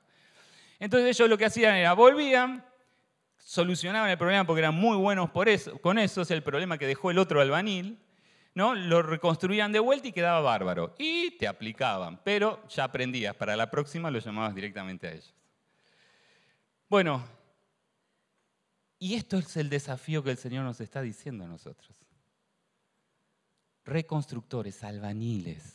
Entonces 0.78 1.16
ellos 1.16 1.28
lo 1.30 1.38
que 1.38 1.44
hacían 1.44 1.76
era, 1.76 1.92
volvían, 1.92 2.64
solucionaban 3.38 4.10
el 4.10 4.18
problema 4.18 4.44
porque 4.44 4.60
eran 4.60 4.74
muy 4.74 4.96
buenos 4.96 5.30
con 5.80 5.98
eso, 5.98 6.22
es 6.22 6.30
el 6.30 6.42
problema 6.42 6.78
que 6.78 6.86
dejó 6.86 7.10
el 7.10 7.18
otro 7.18 7.40
albanil, 7.40 7.98
¿no? 8.54 8.74
lo 8.74 9.02
reconstruían 9.02 9.72
de 9.72 9.80
vuelta 9.80 10.08
y 10.08 10.12
quedaba 10.12 10.40
bárbaro. 10.40 10.94
Y 10.98 11.32
te 11.32 11.46
aplicaban, 11.46 12.20
pero 12.22 12.66
ya 12.68 12.84
aprendías, 12.84 13.34
para 13.34 13.56
la 13.56 13.70
próxima 13.70 14.10
lo 14.10 14.18
llamabas 14.18 14.54
directamente 14.54 15.06
a 15.08 15.12
ellos. 15.12 15.34
Bueno, 16.88 17.24
y 18.98 19.14
esto 19.14 19.38
es 19.38 19.56
el 19.56 19.68
desafío 19.68 20.22
que 20.22 20.30
el 20.30 20.38
Señor 20.38 20.64
nos 20.64 20.80
está 20.80 21.02
diciendo 21.02 21.44
a 21.44 21.48
nosotros. 21.48 21.96
Reconstructores, 23.84 24.82
albaniles. 24.82 25.74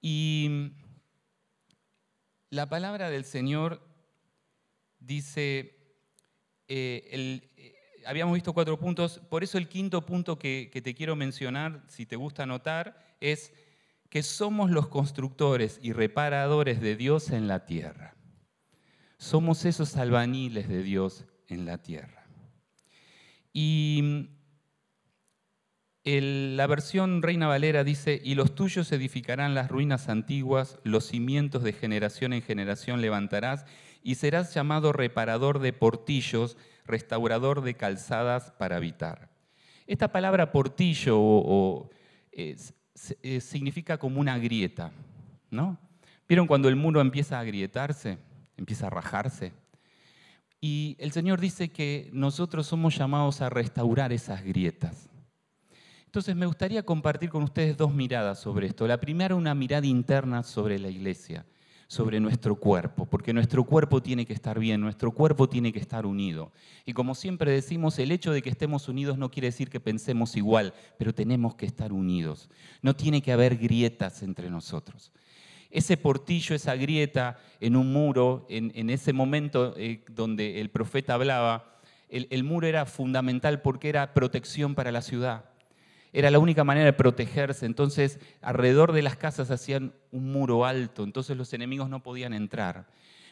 Y 0.00 0.72
la 2.50 2.68
palabra 2.68 3.10
del 3.10 3.24
Señor 3.24 3.82
dice, 5.00 5.76
eh, 6.68 7.40
eh, 7.56 7.74
habíamos 8.08 8.32
visto 8.32 8.54
cuatro 8.54 8.78
puntos, 8.78 9.20
por 9.28 9.44
eso 9.44 9.58
el 9.58 9.68
quinto 9.68 10.06
punto 10.06 10.38
que, 10.38 10.70
te 10.82 10.94
quiero 10.94 11.14
mencionar, 11.14 11.84
si 11.88 12.06
te 12.06 12.16
gusta 12.16 12.44
anotar, 12.44 12.98
es 13.20 13.52
que 14.08 14.22
somos 14.22 14.70
los 14.70 14.88
constructores 14.88 15.78
y 15.82 15.92
reparadores 15.92 16.80
de 16.80 16.96
Dios 16.96 17.30
en 17.30 17.48
la 17.48 17.66
tierra. 17.66 18.16
Somos 19.18 19.66
esos 19.66 19.94
albaniles 19.98 20.68
de 20.70 20.82
Dios 20.82 21.26
en 21.48 21.66
la 21.66 21.82
tierra. 21.82 22.26
Y 23.52 24.30
la 26.02 26.66
versión 26.66 27.20
Reina 27.20 27.46
Valera 27.46 27.84
dice, 27.84 28.18
y 28.24 28.36
los 28.36 28.54
tuyos 28.54 28.90
edificarán 28.90 29.54
las 29.54 29.68
ruinas 29.68 30.08
antiguas, 30.08 30.78
los 30.82 31.04
cimientos 31.04 31.62
de 31.62 31.74
generación 31.74 32.32
en 32.32 32.40
generación 32.40 33.02
levantarás, 33.02 33.66
y 34.02 34.14
serás 34.14 34.54
llamado 34.54 34.94
reparador 34.94 35.58
de 35.58 35.74
portillos, 35.74 36.56
restaurador 36.88 37.60
de 37.60 37.74
calzadas 37.74 38.50
para 38.52 38.76
habitar. 38.76 39.30
Esta 39.86 40.08
palabra 40.08 40.50
portillo 40.50 41.88
significa 43.40 43.98
como 43.98 44.20
una 44.20 44.38
grieta, 44.38 44.90
¿no? 45.50 45.78
¿Vieron 46.28 46.46
cuando 46.46 46.68
el 46.68 46.76
muro 46.76 47.00
empieza 47.00 47.38
a 47.38 47.40
agrietarse, 47.40 48.18
empieza 48.56 48.88
a 48.88 48.90
rajarse? 48.90 49.52
Y 50.60 50.96
el 50.98 51.12
Señor 51.12 51.40
dice 51.40 51.70
que 51.70 52.10
nosotros 52.12 52.66
somos 52.66 52.98
llamados 52.98 53.40
a 53.40 53.48
restaurar 53.48 54.12
esas 54.12 54.42
grietas. 54.42 55.08
Entonces 56.04 56.34
me 56.34 56.46
gustaría 56.46 56.82
compartir 56.82 57.30
con 57.30 57.44
ustedes 57.44 57.76
dos 57.76 57.94
miradas 57.94 58.40
sobre 58.40 58.66
esto. 58.66 58.86
La 58.86 58.98
primera, 58.98 59.36
una 59.36 59.54
mirada 59.54 59.86
interna 59.86 60.42
sobre 60.42 60.78
la 60.78 60.88
iglesia, 60.88 61.46
sobre 61.88 62.20
nuestro 62.20 62.54
cuerpo, 62.54 63.06
porque 63.06 63.32
nuestro 63.32 63.64
cuerpo 63.64 64.02
tiene 64.02 64.26
que 64.26 64.34
estar 64.34 64.58
bien, 64.58 64.78
nuestro 64.78 65.10
cuerpo 65.10 65.48
tiene 65.48 65.72
que 65.72 65.78
estar 65.78 66.04
unido. 66.04 66.52
Y 66.84 66.92
como 66.92 67.14
siempre 67.14 67.50
decimos, 67.50 67.98
el 67.98 68.12
hecho 68.12 68.30
de 68.30 68.42
que 68.42 68.50
estemos 68.50 68.88
unidos 68.88 69.16
no 69.16 69.30
quiere 69.30 69.48
decir 69.48 69.70
que 69.70 69.80
pensemos 69.80 70.36
igual, 70.36 70.74
pero 70.98 71.14
tenemos 71.14 71.54
que 71.54 71.64
estar 71.64 71.94
unidos. 71.94 72.50
No 72.82 72.94
tiene 72.94 73.22
que 73.22 73.32
haber 73.32 73.56
grietas 73.56 74.22
entre 74.22 74.50
nosotros. 74.50 75.12
Ese 75.70 75.96
portillo, 75.96 76.54
esa 76.54 76.76
grieta 76.76 77.38
en 77.58 77.74
un 77.74 77.90
muro, 77.90 78.46
en, 78.50 78.90
ese 78.90 79.14
momento 79.14 79.72
eh, 79.78 80.04
donde 80.10 80.60
el 80.60 80.68
profeta 80.68 81.14
hablaba, 81.14 81.80
el 82.10 82.44
muro 82.44 82.66
era 82.66 82.84
fundamental 82.84 83.62
porque 83.62 83.88
era 83.88 84.12
protección 84.12 84.74
para 84.74 84.92
la 84.92 85.02
ciudad 85.02 85.44
era 86.12 86.30
la 86.30 86.38
única 86.38 86.64
manera 86.64 86.86
de 86.86 86.92
protegerse. 86.92 87.66
Entonces, 87.66 88.18
alrededor 88.40 88.92
de 88.92 89.02
las 89.02 89.16
casas 89.16 89.50
hacían 89.50 89.94
un 90.10 90.32
muro 90.32 90.64
alto, 90.64 91.04
entonces 91.04 91.36
los 91.36 91.52
enemigos 91.52 91.88
no 91.88 92.02
podían 92.02 92.32
entrar. 92.32 92.88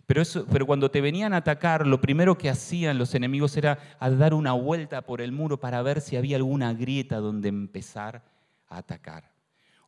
Pero, 0.06 0.22
eso, 0.22 0.46
pero 0.50 0.66
cuando 0.66 0.90
te 0.90 1.00
venían 1.00 1.34
a 1.34 1.38
atacar, 1.38 1.86
lo 1.86 2.00
primero 2.00 2.38
que 2.38 2.48
hacían 2.48 2.96
los 2.96 3.14
enemigos 3.14 3.56
era 3.56 3.78
dar 4.00 4.34
una 4.34 4.52
vuelta 4.52 5.02
por 5.02 5.20
el 5.20 5.32
muro 5.32 5.58
para 5.58 5.82
ver 5.82 6.00
si 6.00 6.16
había 6.16 6.36
alguna 6.36 6.72
grieta 6.74 7.16
donde 7.16 7.48
empezar 7.48 8.22
a 8.68 8.78
atacar. 8.78 9.32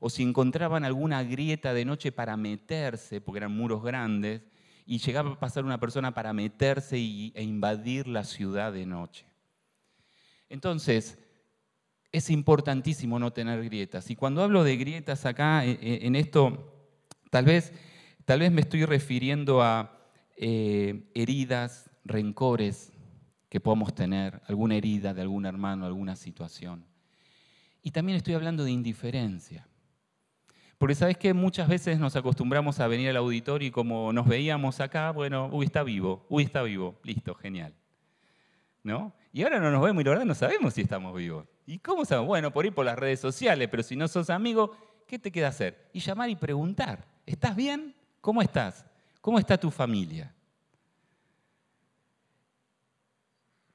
O 0.00 0.11
si 0.11 0.23
encontraban 0.23 0.85
alguna 0.85 1.23
grieta 1.23 1.73
de 1.73 1.85
noche 1.85 2.11
para 2.11 2.37
meterse, 2.37 3.21
porque 3.21 3.38
eran 3.38 3.52
muros 3.52 3.83
grandes, 3.83 4.42
y 4.87 4.99
llegaba 4.99 5.33
a 5.33 5.38
pasar 5.38 5.64
una 5.64 5.78
persona 5.78 6.14
para 6.14 6.33
meterse 6.33 6.97
e 6.97 7.42
invadir 7.42 8.09
la 8.09 8.25
ciudad 8.25 8.73
de 8.73 8.87
noche. 8.87 9.26
Entonces, 10.49 11.18
es 12.12 12.31
importantísimo 12.31 13.19
no 13.19 13.33
tener 13.33 13.62
grietas. 13.65 14.11
Y 14.11 14.17
cuando 14.17 14.43
hablo 14.43 14.65
de 14.65 14.77
grietas 14.77 15.27
acá, 15.27 15.65
eh, 15.65 15.79
eh, 15.81 15.99
en 16.03 16.17
esto, 16.17 16.73
tal 17.31 17.45
vez, 17.45 17.73
tal 18.25 18.41
vez 18.41 18.50
me 18.50 18.62
estoy 18.62 18.85
refiriendo 18.85 19.62
a 19.62 19.99
eh, 20.37 21.11
heridas, 21.15 21.91
rencores 22.05 22.93
que 23.49 23.61
podamos 23.61 23.95
tener, 23.95 24.41
alguna 24.47 24.77
herida 24.77 25.15
de 25.15 25.23
algún 25.23 25.47
hermano, 25.47 25.87
alguna 25.87 26.17
situación. 26.17 26.85
Y 27.83 27.91
también 27.91 28.17
estoy 28.17 28.35
hablando 28.35 28.65
de 28.65 28.71
indiferencia. 28.71 29.67
Porque 30.77 30.95
sabes 30.95 31.19
que 31.19 31.35
muchas 31.35 31.69
veces 31.69 31.99
nos 31.99 32.15
acostumbramos 32.15 32.79
a 32.79 32.87
venir 32.87 33.11
al 33.11 33.17
auditorio 33.17 33.69
y 33.69 33.71
como 33.71 34.12
nos 34.12 34.27
veíamos 34.27 34.81
acá, 34.81 35.11
bueno, 35.11 35.49
uy, 35.53 35.67
está 35.67 35.83
vivo, 35.83 36.25
uy, 36.29 36.45
está 36.45 36.62
vivo, 36.62 37.00
listo, 37.03 37.35
genial. 37.35 37.75
¿No? 38.85 39.12
Y 39.33 39.43
ahora 39.43 39.59
no 39.59 39.71
nos 39.71 39.83
vemos 39.83 40.00
y 40.00 40.05
la 40.05 40.11
verdad 40.11 40.25
no 40.25 40.35
sabemos 40.35 40.75
si 40.75 40.83
estamos 40.83 41.17
vivos. 41.17 41.47
¿Y 41.68 41.80
cómo 41.80 42.06
sabemos? 42.06 42.28
Bueno, 42.28 42.50
por 42.50 42.64
ir 42.64 42.72
por 42.72 42.87
las 42.87 42.98
redes 42.98 43.20
sociales, 43.20 43.68
pero 43.70 43.82
si 43.82 43.94
no 43.94 44.08
sos 44.08 44.30
amigo, 44.30 44.75
¿qué 45.06 45.18
te 45.18 45.30
queda 45.30 45.48
hacer? 45.48 45.90
Y 45.92 46.00
llamar 46.00 46.30
y 46.30 46.34
preguntar, 46.34 47.06
¿estás 47.26 47.54
bien? 47.54 47.94
¿Cómo 48.22 48.40
estás? 48.40 48.87
¿Cómo 49.20 49.38
está 49.38 49.58
tu 49.58 49.70
familia? 49.70 50.34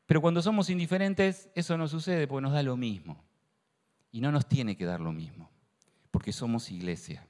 Pero 0.07 0.21
cuando 0.21 0.41
somos 0.41 0.71
indiferentes, 0.71 1.49
eso 1.53 1.77
no 1.77 1.87
sucede 1.87 2.27
porque 2.27 2.41
nos 2.41 2.53
da 2.53 2.63
lo 2.63 2.75
mismo. 2.75 3.23
Y 4.11 4.21
no 4.21 4.31
nos 4.31 4.47
tiene 4.47 4.75
que 4.75 4.85
dar 4.85 4.99
lo 4.99 5.11
mismo, 5.11 5.51
porque 6.09 6.33
somos 6.33 6.71
iglesia. 6.71 7.27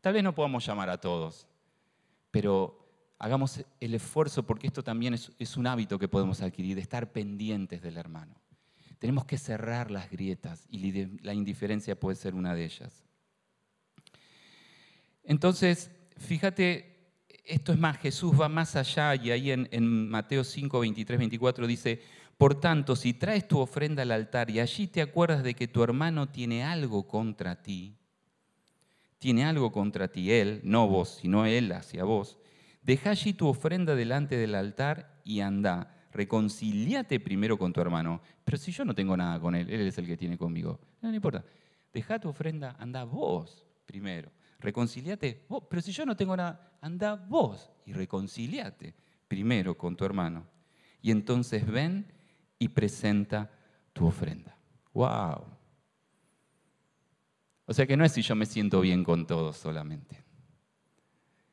Tal 0.00 0.14
vez 0.14 0.22
no 0.22 0.32
podamos 0.32 0.64
llamar 0.64 0.90
a 0.90 1.00
todos, 1.00 1.48
pero 2.30 2.86
hagamos 3.18 3.64
el 3.80 3.94
esfuerzo 3.94 4.44
porque 4.44 4.68
esto 4.68 4.84
también 4.84 5.14
es, 5.14 5.56
un 5.56 5.66
hábito 5.66 5.98
que 5.98 6.06
podemos 6.06 6.40
adquirir, 6.40 6.76
de 6.76 6.82
estar 6.82 7.10
pendientes 7.10 7.82
del 7.82 7.96
hermano. 7.96 8.36
Tenemos 9.02 9.24
que 9.24 9.36
cerrar 9.36 9.90
las 9.90 10.08
grietas 10.12 10.64
y 10.70 10.92
la 11.24 11.34
indiferencia 11.34 11.98
puede 11.98 12.14
ser 12.14 12.36
una 12.36 12.54
de 12.54 12.66
ellas. 12.66 13.02
Entonces, 15.24 15.90
fíjate, 16.18 17.10
esto 17.44 17.72
es 17.72 17.80
más, 17.80 17.98
Jesús 17.98 18.40
va 18.40 18.48
más 18.48 18.76
allá 18.76 19.16
y 19.16 19.32
ahí 19.32 19.50
en, 19.50 20.08
Mateo 20.08 20.44
5, 20.44 20.78
23, 20.78 21.18
24 21.18 21.66
dice, 21.66 22.00
por 22.38 22.60
tanto, 22.60 22.94
si 22.94 23.12
traes 23.12 23.48
tu 23.48 23.58
ofrenda 23.58 24.02
al 24.02 24.12
altar 24.12 24.50
y 24.50 24.60
allí 24.60 24.86
te 24.86 25.02
acuerdas 25.02 25.42
de 25.42 25.54
que 25.54 25.66
tu 25.66 25.82
hermano 25.82 26.28
tiene 26.28 26.62
algo 26.62 27.08
contra 27.08 27.60
ti, 27.60 27.96
tiene 29.18 29.44
algo 29.44 29.72
contra 29.72 30.12
ti, 30.12 30.30
él, 30.30 30.60
no 30.62 30.86
vos, 30.86 31.18
sino 31.20 31.44
él 31.44 31.72
hacia 31.72 32.04
vos, 32.04 32.38
deja 32.82 33.10
allí 33.10 33.32
tu 33.32 33.48
ofrenda 33.48 33.96
delante 33.96 34.36
del 34.36 34.54
altar 34.54 35.20
y 35.24 35.40
anda 35.40 36.01
reconciliate 36.12 37.20
primero 37.20 37.58
con 37.58 37.72
tu 37.72 37.80
hermano. 37.80 38.20
Pero 38.44 38.58
si 38.58 38.72
yo 38.72 38.84
no 38.84 38.94
tengo 38.94 39.16
nada 39.16 39.40
con 39.40 39.54
él, 39.54 39.68
él 39.70 39.86
es 39.86 39.98
el 39.98 40.06
que 40.06 40.16
tiene 40.16 40.38
conmigo. 40.38 40.80
No, 41.00 41.12
importa. 41.12 41.44
Deja 41.92 42.18
tu 42.18 42.28
ofrenda, 42.28 42.76
anda 42.78 43.04
vos 43.04 43.66
primero. 43.86 44.30
Reconciliate 44.60 45.44
vos. 45.48 45.64
Pero 45.68 45.82
si 45.82 45.92
yo 45.92 46.06
no 46.06 46.16
tengo 46.16 46.36
nada, 46.36 46.78
anda 46.80 47.16
vos 47.16 47.70
y 47.84 47.92
reconciliate 47.92 48.94
primero 49.28 49.76
con 49.76 49.96
tu 49.96 50.04
hermano. 50.04 50.46
Y 51.00 51.10
entonces 51.10 51.66
ven 51.66 52.06
y 52.58 52.68
presenta 52.68 53.50
tu 53.92 54.06
ofrenda. 54.06 54.56
¡Wow! 54.92 55.44
O 57.66 57.74
sea 57.74 57.86
que 57.86 57.96
no 57.96 58.04
es 58.04 58.12
si 58.12 58.22
yo 58.22 58.34
me 58.34 58.46
siento 58.46 58.80
bien 58.80 59.02
con 59.02 59.26
todos 59.26 59.56
solamente. 59.56 60.22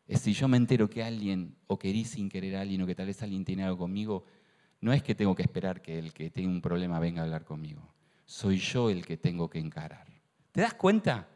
Es 0.07 0.21
si 0.21 0.33
yo 0.33 0.47
me 0.47 0.57
entero 0.57 0.89
que 0.89 1.03
alguien, 1.03 1.55
o 1.67 1.77
querí 1.77 2.03
sin 2.03 2.29
querer 2.29 2.55
a 2.55 2.61
alguien, 2.61 2.81
o 2.81 2.87
que 2.87 2.95
tal 2.95 3.05
vez 3.05 3.21
alguien 3.21 3.45
tiene 3.45 3.63
algo 3.63 3.77
conmigo, 3.77 4.25
no 4.81 4.93
es 4.93 5.03
que 5.03 5.15
tengo 5.15 5.35
que 5.35 5.43
esperar 5.43 5.81
que 5.81 5.99
el 5.99 6.13
que 6.13 6.29
tiene 6.29 6.49
un 6.49 6.61
problema 6.61 6.99
venga 6.99 7.21
a 7.21 7.25
hablar 7.25 7.43
conmigo. 7.43 7.93
Soy 8.25 8.59
yo 8.59 8.89
el 8.89 9.05
que 9.05 9.17
tengo 9.17 9.49
que 9.49 9.59
encarar. 9.59 10.07
¿Te 10.51 10.61
das 10.61 10.73
cuenta? 10.73 11.27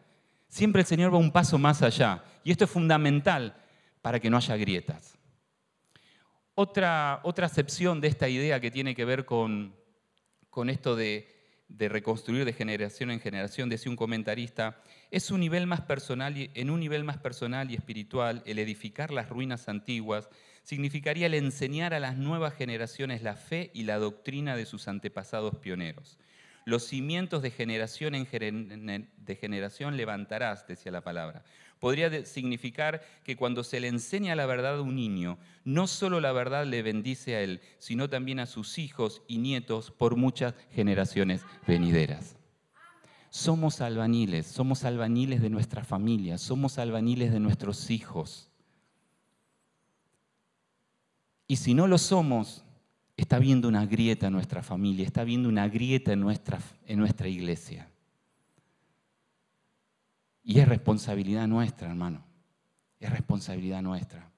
Siempre 0.47 0.81
el 0.81 0.88
Señor 0.88 1.13
va 1.13 1.17
un 1.17 1.31
paso 1.31 1.57
más 1.57 1.81
allá. 1.81 2.23
Y 2.43 2.51
esto 2.51 2.65
es 2.65 2.69
fundamental 2.69 3.55
para 4.01 4.19
que 4.19 4.29
no 4.29 4.38
haya 4.38 4.55
grietas. 4.55 5.17
Otra, 6.55 7.19
otra 7.23 7.47
acepción 7.47 8.00
de 8.00 8.09
esta 8.09 8.29
idea 8.29 8.59
que 8.59 8.69
tiene 8.69 8.93
que 8.93 9.05
ver 9.05 9.25
con, 9.25 9.75
con 10.50 10.69
esto 10.69 10.95
de, 10.95 11.33
de 11.67 11.89
reconstruir 11.89 12.45
de 12.45 12.53
generación 12.53 13.09
en 13.09 13.19
generación, 13.19 13.69
decía 13.69 13.89
un 13.89 13.95
comentarista, 13.95 14.81
es 15.09 15.31
un 15.31 15.39
nivel 15.39 15.65
más 15.65 15.81
personal 15.81 16.38
y, 16.38 16.51
en 16.53 16.69
un 16.69 16.79
nivel 16.79 17.03
más 17.03 17.17
personal 17.17 17.71
y 17.71 17.75
espiritual 17.75 18.43
el 18.45 18.59
edificar 18.59 19.12
las 19.12 19.29
ruinas 19.29 19.67
antiguas 19.67 20.29
significaría 20.63 21.27
el 21.27 21.36
enseñar 21.36 21.93
a 21.93 22.00
las 22.00 22.17
nuevas 22.17 22.55
generaciones 22.55 23.22
la 23.22 23.36
fe 23.36 23.70
y 23.74 23.84
la 23.84 24.00
doctrina 24.00 24.55
de 24.55 24.65
sus 24.65 24.88
antepasados 24.88 25.55
pioneros. 25.58 26.17
Los 26.65 26.86
cimientos 26.86 27.41
de 27.41 27.51
generación 27.51 28.15
en 28.15 28.25
generación 28.25 29.98
levantarás, 29.98 30.65
decía 30.65 30.93
la 30.93 31.01
palabra. 31.01 31.43
Podría 31.79 32.25
significar 32.25 33.03
que 33.25 33.36
cuando 33.36 33.65
se 33.65 33.82
le 33.82 33.89
enseña 33.89 34.36
la 34.36 34.46
verdad 34.46 34.77
a 34.77 34.82
un 34.82 34.96
niño, 34.96 35.38
no 35.65 35.88
solo 35.88 36.22
la 36.22 36.32
verdad 36.32 36.65
le 36.65 36.82
bendice 36.82 37.36
a 37.36 37.41
él, 37.41 37.60
sino 37.79 38.10
también 38.10 38.39
a 38.39 38.46
sus 38.46 38.77
hijos 38.77 39.22
y 39.27 39.39
nietos 39.39 39.91
por 39.91 40.15
muchas 40.15 40.53
generaciones 40.72 41.41
venideras. 41.67 42.38
Somos 43.29 43.82
albaniles, 43.82 44.48
somos 44.48 44.86
albaniles 44.86 45.41
de 45.41 45.50
nuestra 45.50 45.84
familia, 45.84 46.38
somos 46.38 46.77
albaniles 46.77 47.34
de 47.34 47.41
nuestros 47.41 47.89
hijos. 47.89 48.52
Y 51.53 51.55
si 51.55 51.75
no 51.75 51.86
lo 51.86 52.00
somos, 52.00 52.63
está 53.15 53.38
viendo 53.38 53.67
una 53.67 53.86
grieta 53.86 54.25
en 54.25 54.33
nuestra 54.33 54.63
familia, 54.63 55.05
está 55.05 55.24
viendo 55.24 55.48
una 55.48 55.67
grieta 55.67 56.12
en 56.12 56.19
nuestra, 56.19 56.57
en 56.88 56.98
nuestra 56.98 57.27
iglesia. 57.27 57.91
Y 60.43 60.60
es 60.60 60.67
responsabilidad 60.67 61.45
nuestra, 61.45 61.89
hermano. 61.89 62.25
Es 63.00 63.12
responsabilidad 63.12 63.83
nuestra. 63.83 64.31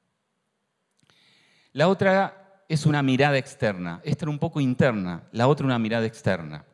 La 1.72 1.88
otra 1.88 2.66
es 2.68 2.86
una 2.86 3.02
mirada 3.02 3.38
externa. 3.38 4.02
Esta 4.04 4.26
era 4.26 4.32
un 4.32 4.40
poco 4.40 4.60
interna, 4.60 5.24
la 5.32 5.48
otra 5.48 5.66
una 5.66 5.80
mirada 5.80 6.06
externa. 6.06 6.66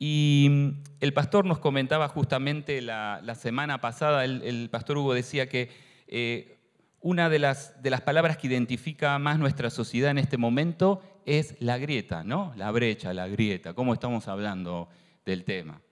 Y 0.00 0.72
el 0.98 1.14
pastor 1.14 1.44
nos 1.44 1.60
comentaba 1.60 2.08
justamente 2.08 2.82
la, 2.82 3.36
semana 3.36 3.80
pasada, 3.80 4.24
el, 4.24 4.68
pastor 4.72 4.98
Hugo 4.98 5.14
decía 5.14 5.48
que 5.48 5.70
eh, 6.08 6.58
una 7.04 7.28
de 7.28 7.38
las, 7.38 7.82
de 7.82 7.90
las 7.90 8.00
palabras 8.00 8.38
que 8.38 8.46
identifica 8.46 9.18
más 9.18 9.38
nuestra 9.38 9.68
sociedad 9.68 10.10
en 10.10 10.16
este 10.16 10.38
momento 10.38 11.02
es 11.26 11.54
la 11.60 11.76
grieta, 11.76 12.24
¿no? 12.24 12.54
La 12.56 12.70
brecha, 12.70 13.12
la 13.12 13.28
grieta, 13.28 13.74
cómo 13.74 13.92
estamos 13.92 14.26
hablando 14.26 14.88
del 15.26 15.44
tema. 15.44 15.82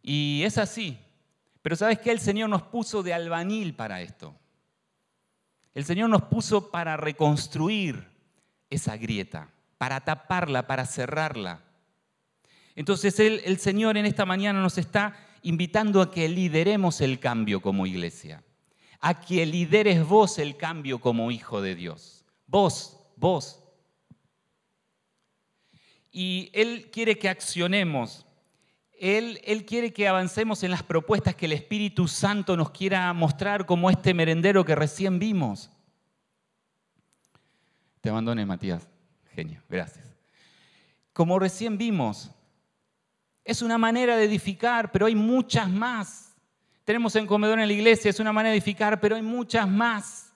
Y 0.00 0.42
es 0.44 0.56
así. 0.56 0.96
Pero 1.62 1.74
¿sabes 1.74 1.98
qué? 1.98 2.12
El 2.12 2.20
Señor 2.20 2.48
nos 2.48 2.62
puso 2.62 3.02
de 3.02 3.12
albanil 3.12 3.74
para 3.74 4.02
esto. 4.02 4.36
El 5.74 5.84
Señor 5.84 6.10
nos 6.10 6.22
puso 6.22 6.70
para 6.70 6.96
reconstruir 6.96 8.06
esa 8.70 8.96
grieta, 8.96 9.48
para 9.78 9.98
taparla, 10.04 10.68
para 10.68 10.86
cerrarla. 10.86 11.60
Entonces 12.76 13.18
el, 13.18 13.58
Señor 13.58 13.96
en 13.96 14.06
esta 14.06 14.26
mañana 14.26 14.62
nos 14.62 14.78
está 14.78 15.16
invitando 15.42 16.00
a 16.00 16.12
que 16.12 16.28
lideremos 16.28 17.00
el 17.00 17.18
cambio 17.18 17.60
como 17.60 17.84
iglesia, 17.84 18.44
a 19.02 19.20
que 19.20 19.44
lideres 19.44 20.06
vos 20.06 20.38
el 20.38 20.56
cambio 20.56 21.00
como 21.00 21.30
hijo 21.32 21.60
de 21.60 21.74
Dios. 21.74 22.24
Vos, 22.46 22.96
vos. 23.16 23.60
Y 26.12 26.50
Él 26.54 26.88
quiere 26.92 27.18
que 27.18 27.28
accionemos. 27.28 28.24
Él, 28.92 29.40
él, 29.42 29.66
quiere 29.66 29.92
que 29.92 30.06
avancemos 30.06 30.62
en 30.62 30.70
las 30.70 30.84
propuestas 30.84 31.34
que 31.34 31.46
el 31.46 31.52
Espíritu 31.52 32.06
Santo 32.06 32.56
nos 32.56 32.70
quiera 32.70 33.12
mostrar 33.12 33.66
como 33.66 33.90
este 33.90 34.14
merendero 34.14 34.64
que 34.64 34.76
recién 34.76 35.18
vimos. 35.18 35.72
Te 38.00 38.08
abandoné, 38.10 38.46
Matías. 38.46 38.88
Genio, 39.34 39.60
gracias. 39.68 40.06
Como 41.12 41.40
recién 41.40 41.76
vimos, 41.76 42.30
es 43.44 43.62
una 43.62 43.78
manera 43.78 44.16
de 44.16 44.24
edificar, 44.24 44.92
pero 44.92 45.06
hay 45.06 45.16
muchas 45.16 45.68
más. 45.68 46.31
Tenemos 46.84 47.14
en 47.16 47.26
comedor 47.26 47.60
en 47.60 47.68
la 47.68 47.72
iglesia, 47.72 48.10
es 48.10 48.20
una 48.20 48.32
manera 48.32 48.50
de 48.50 48.58
edificar, 48.58 49.00
pero 49.00 49.16
hay 49.16 49.22
muchas 49.22 49.68
más. 49.68 50.32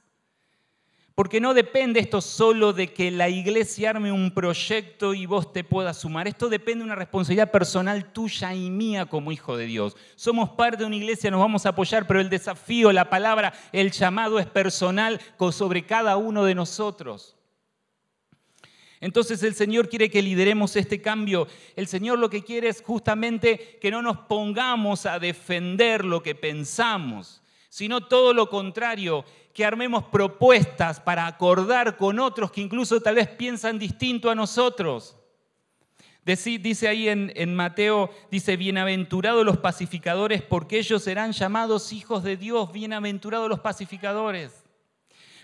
Porque 1.17 1.41
no 1.41 1.55
depende 1.55 1.99
esto 1.99 2.21
solo 2.21 2.75
de 2.75 2.93
que 2.93 3.11
la 3.11 3.31
iglesia 3.31 3.89
arme 3.89 4.13
un 4.13 4.33
proyecto 4.33 5.15
y 5.15 5.25
vos 5.25 5.51
te 5.51 5.65
puedas 5.65 5.97
sumar. 5.97 6.29
Esto 6.29 6.51
depende 6.51 6.81
de 6.81 6.85
una 6.85 6.95
responsabilidad 6.95 7.51
personal 7.51 8.13
tuya 8.13 8.53
y 8.53 8.69
mía 8.69 9.07
como 9.07 9.33
hijo 9.33 9.57
de 9.57 9.65
Dios. 9.65 9.97
Somos 10.15 10.51
parte 10.51 10.77
de 10.77 10.85
una 10.85 10.97
iglesia, 10.97 11.31
nos 11.31 11.41
vamos 11.41 11.65
a 11.65 11.71
apoyar, 11.71 12.07
pero 12.07 12.21
el 12.21 12.29
desafío, 12.29 12.93
la 12.93 13.09
palabra, 13.09 13.55
el 13.73 13.93
llamado 13.93 14.39
es 14.39 14.47
personal 14.47 15.19
sobre 15.53 15.87
cada 15.87 16.19
uno 16.19 16.45
de 16.45 16.55
nosotros. 16.55 17.36
Entonces 19.01 19.43
el 19.43 19.55
Señor 19.55 19.89
quiere 19.89 20.11
que 20.11 20.23
lideremos 20.23 20.77
este 20.77 21.01
cambio. 21.03 21.47
El 21.75 21.87
Señor 21.87 22.19
lo 22.19 22.31
que 22.31 22.43
quiere 22.43 22.69
es 22.69 22.83
justamente 22.83 23.79
que 23.81 23.91
no 23.91 24.03
nos 24.03 24.19
pongamos 24.19 25.07
a 25.07 25.19
defender 25.19 26.05
lo 26.05 26.23
que 26.23 26.35
pensamos, 26.35 27.43
sino 27.69 28.07
todo 28.07 28.33
lo 28.33 28.49
contrario, 28.49 29.25
que 29.53 29.65
armemos 29.65 30.05
propuestas 30.05 31.01
para 31.01 31.27
acordar 31.27 31.97
con 31.97 32.19
otros 32.19 32.51
que 32.51 32.61
incluso 32.61 33.01
tal 33.01 33.15
vez 33.17 33.29
piensan 33.29 33.79
distinto 33.79 34.31
a 34.31 34.35
nosotros. 34.35 35.17
Dice 36.25 36.89
ahí 36.89 37.09
en, 37.09 37.33
en 37.37 37.55
Mateo, 37.55 38.11
dice, 38.31 38.57
bienaventurados 38.57 39.47
los 39.47 39.59
pacificadores 39.59 40.43
porque 40.43 40.79
ellos 40.79 41.05
serán 41.05 41.33
llamados 41.33 41.93
hijos 41.93 42.25
de 42.25 42.37
Dios, 42.37 42.73
bienaventurados 42.73 43.49
los 43.49 43.61
pacificadores. 43.61 44.66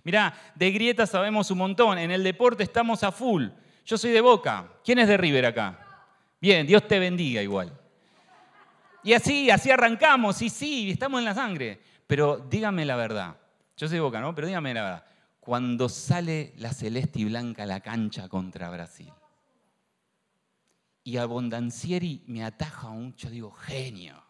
Mirá, 0.05 0.35
de 0.55 0.71
grieta 0.71 1.07
sabemos 1.07 1.51
un 1.51 1.59
montón. 1.59 1.99
En 1.99 2.11
el 2.11 2.23
deporte 2.23 2.63
estamos 2.63 3.03
a 3.05 3.13
full. 3.13 3.49
Yo 3.85 3.97
soy 3.99 4.11
de 4.11 4.21
Boca. 4.21 4.69
¿Quién 4.85 4.99
es 4.99 5.09
de 5.09 5.17
River 5.17 5.47
acá? 5.47 5.79
Bien, 6.41 6.67
Dios 6.67 6.87
te 6.87 6.99
bendiga 6.99 7.43
igual. 7.43 7.73
Y 9.05 9.13
así, 9.13 9.51
así 9.51 9.71
arrancamos. 9.71 10.43
Y 10.43 10.51
sí, 10.51 10.91
estamos 10.91 11.19
en 11.19 11.25
la 11.25 11.35
sangre. 11.35 11.81
Pero 12.07 12.37
dígame 12.37 12.85
la 12.85 12.97
verdad. 12.97 13.37
Yo 13.77 13.89
soy 13.89 13.97
de 13.97 14.01
Boca, 14.01 14.21
¿no? 14.21 14.35
Pero 14.35 14.47
dígame 14.47 14.75
la 14.75 14.83
verdad. 14.83 15.05
Cuando 15.41 15.89
sale 15.89 16.53
la 16.57 16.73
celeste 16.73 17.21
y 17.21 17.25
blanca 17.25 17.65
a 17.65 17.67
la 17.67 17.81
cancha 17.81 18.29
contra 18.29 18.71
Brasil. 18.71 19.13
Y 21.05 21.17
Abondancieri 21.17 22.23
me 22.27 22.45
ataja 22.45 22.91
yo 23.17 23.31
digo, 23.31 23.51
genio. 23.51 24.23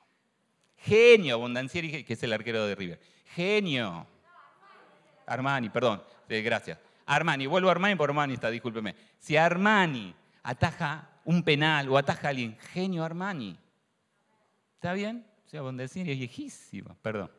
Genio, 0.76 1.34
Abondancieri, 1.34 2.02
que 2.04 2.12
es 2.12 2.22
el 2.22 2.32
arquero 2.32 2.66
de 2.66 2.74
River. 2.74 3.00
Genio. 3.26 4.06
Armani, 5.26 5.68
perdón, 5.68 6.02
gracias. 6.28 6.78
Armani, 7.06 7.46
vuelvo 7.46 7.68
a 7.68 7.72
Armani 7.72 7.94
por 7.96 8.10
Armani 8.10 8.34
está, 8.34 8.50
discúlpeme. 8.50 8.94
Si 9.18 9.36
Armani 9.36 10.14
ataja 10.42 11.08
un 11.24 11.42
penal 11.42 11.88
o 11.88 11.98
ataja 11.98 12.28
a 12.28 12.30
alguien, 12.30 12.56
genio 12.72 13.04
Armani. 13.04 13.58
¿Está 14.74 14.92
bien? 14.92 15.26
O 15.46 15.48
sea, 15.48 15.62
decir 15.62 16.08
es 16.08 16.18
viejísima, 16.18 16.96
perdón. 17.02 17.30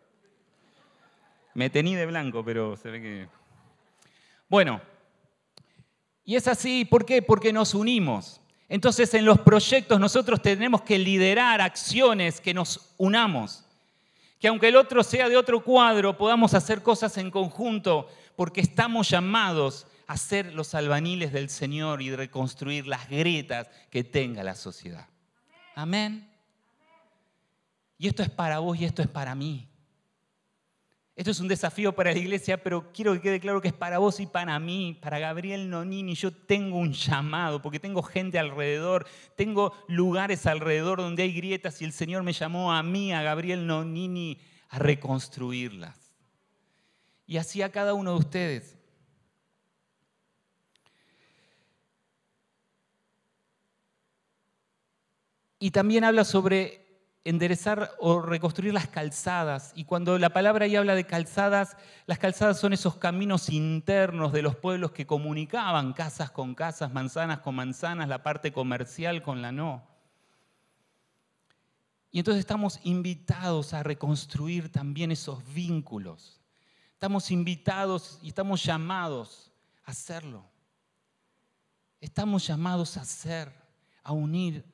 Me 1.54 1.70
tení 1.70 1.96
de 1.96 2.06
blanco, 2.06 2.44
pero 2.44 2.78
se 2.78 2.90
ve 2.90 3.02
que... 3.02 3.30
Bueno, 4.50 4.82
y 6.26 6.36
es 6.36 6.48
así, 6.48 6.86
¿por 6.86 7.06
qué? 7.06 7.22
Porque 7.22 7.52
nos 7.52 7.74
unimos. 7.74 8.40
Entonces 8.70 9.14
en 9.14 9.26
los 9.26 9.40
proyectos 9.40 10.00
nosotros 10.00 10.42
tenemos 10.42 10.82
que 10.82 10.98
liderar 10.98 11.62
acciones 11.62 12.40
que 12.40 12.54
nos 12.54 12.94
unamos 12.98 13.66
que 14.44 14.50
aunque 14.50 14.68
el 14.68 14.76
otro 14.76 15.06
sea 15.06 15.30
de 15.30 15.38
otro 15.38 15.64
cuadro, 15.64 16.18
podamos 16.18 16.54
hacer 16.54 16.84
cosas 16.84 17.18
en 17.18 17.32
conjunto, 17.32 18.10
porque 18.36 18.60
estamos 18.60 19.10
llamados 19.10 19.88
a 20.06 20.18
ser 20.18 20.54
los 20.54 20.76
albaniles 20.76 21.32
del 21.32 21.50
Señor 21.50 22.02
y 22.02 22.14
reconstruir 22.14 22.86
las 22.86 23.08
grietas 23.08 23.70
que 23.90 24.04
tenga 24.04 24.44
la 24.44 24.56
sociedad. 24.56 25.08
Amén. 25.76 26.30
Y 27.98 28.10
esto 28.10 28.22
es 28.22 28.30
para 28.30 28.60
vos 28.60 28.78
y 28.78 28.84
esto 28.84 29.02
es 29.02 29.08
para 29.08 29.34
mí. 29.34 29.70
Esto 31.16 31.30
es 31.30 31.40
un 31.40 31.48
desafío 31.48 31.94
para 31.94 32.12
la 32.12 32.18
iglesia, 32.18 32.64
pero 32.64 32.92
quiero 32.92 33.14
que 33.14 33.22
quede 33.22 33.40
claro 33.40 33.62
que 33.62 33.68
es 33.68 33.74
para 33.74 34.00
vos 34.00 34.20
y 34.20 34.26
para 34.26 34.58
mí, 34.58 34.98
para 35.00 35.20
Gabriel 35.20 35.70
Nonini. 35.70 36.16
Yo 36.16 36.32
tengo 36.32 36.78
un 36.78 36.92
llamado, 36.92 37.62
porque 37.62 37.80
tengo 37.80 38.02
gente 38.02 38.40
alrededor, 38.40 39.06
tengo 39.36 39.74
lugares 39.88 40.48
alrededor 40.48 40.98
donde 40.98 41.22
hay 41.22 41.34
grietas 41.34 41.80
y 41.82 41.86
el 41.86 41.94
Señor 41.94 42.24
me 42.24 42.34
llamó 42.34 42.74
a 42.74 42.82
mí, 42.82 43.14
a 43.14 43.22
Gabriel 43.22 43.68
Nonini, 43.68 44.40
a 44.70 44.80
reconstruirlas. 44.80 46.12
Y 47.28 47.38
así 47.38 47.62
a 47.62 47.72
cada 47.72 47.94
uno 47.94 48.14
de 48.14 48.18
ustedes. 48.18 48.78
Y 55.60 55.70
también 55.70 56.04
habla 56.04 56.26
sobre 56.26 56.83
enderezar 57.26 57.92
o 58.00 58.22
reconstruir 58.22 58.74
las 58.74 58.88
calzadas. 58.88 59.72
Y 59.76 59.86
cuando 59.86 60.18
la 60.20 60.32
palabra 60.32 60.66
ahí 60.66 60.76
habla 60.76 60.96
de 60.96 61.06
calzadas, 61.06 61.78
las 62.06 62.20
calzadas 62.20 62.60
son 62.60 62.74
esos 62.74 62.98
caminos 62.98 63.50
internos 63.50 64.34
de 64.34 64.42
los 64.42 64.56
pueblos 64.56 64.92
que 64.92 65.08
comunicaban 65.08 65.94
casas 65.94 66.32
con 66.32 66.54
casas, 66.54 66.92
manzanas 66.92 67.40
con 67.40 67.56
manzanas, 67.56 68.10
la 68.10 68.24
parte 68.24 68.52
comercial 68.52 69.22
con 69.22 69.42
la 69.42 69.52
no. 69.52 69.84
Y 72.12 72.20
entonces 72.20 72.42
estamos 72.42 72.80
invitados 72.84 73.74
a 73.74 73.82
reconstruir 73.82 74.72
también 74.72 75.12
esos 75.12 75.42
vínculos. 75.54 76.42
Estamos 76.92 77.32
invitados 77.32 78.20
y 78.22 78.28
estamos 78.30 78.64
llamados 78.64 79.52
a 79.86 79.92
hacerlo. 79.92 80.46
Estamos 82.00 82.46
llamados 82.46 82.98
a 82.98 83.02
hacer, 83.02 83.52
a 84.04 84.12
unir 84.12 84.73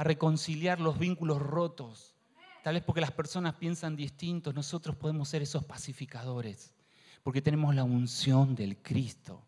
a 0.00 0.02
reconciliar 0.02 0.80
los 0.80 0.98
vínculos 0.98 1.42
rotos. 1.42 2.14
Tal 2.64 2.72
vez 2.72 2.82
porque 2.82 3.02
las 3.02 3.12
personas 3.12 3.56
piensan 3.56 3.96
distintos, 3.96 4.54
nosotros 4.54 4.96
podemos 4.96 5.28
ser 5.28 5.42
esos 5.42 5.62
pacificadores. 5.62 6.72
porque 7.22 7.42
tenemos 7.42 7.74
la 7.74 7.84
unción 7.84 8.54
del 8.54 8.78
Cristo, 8.78 9.44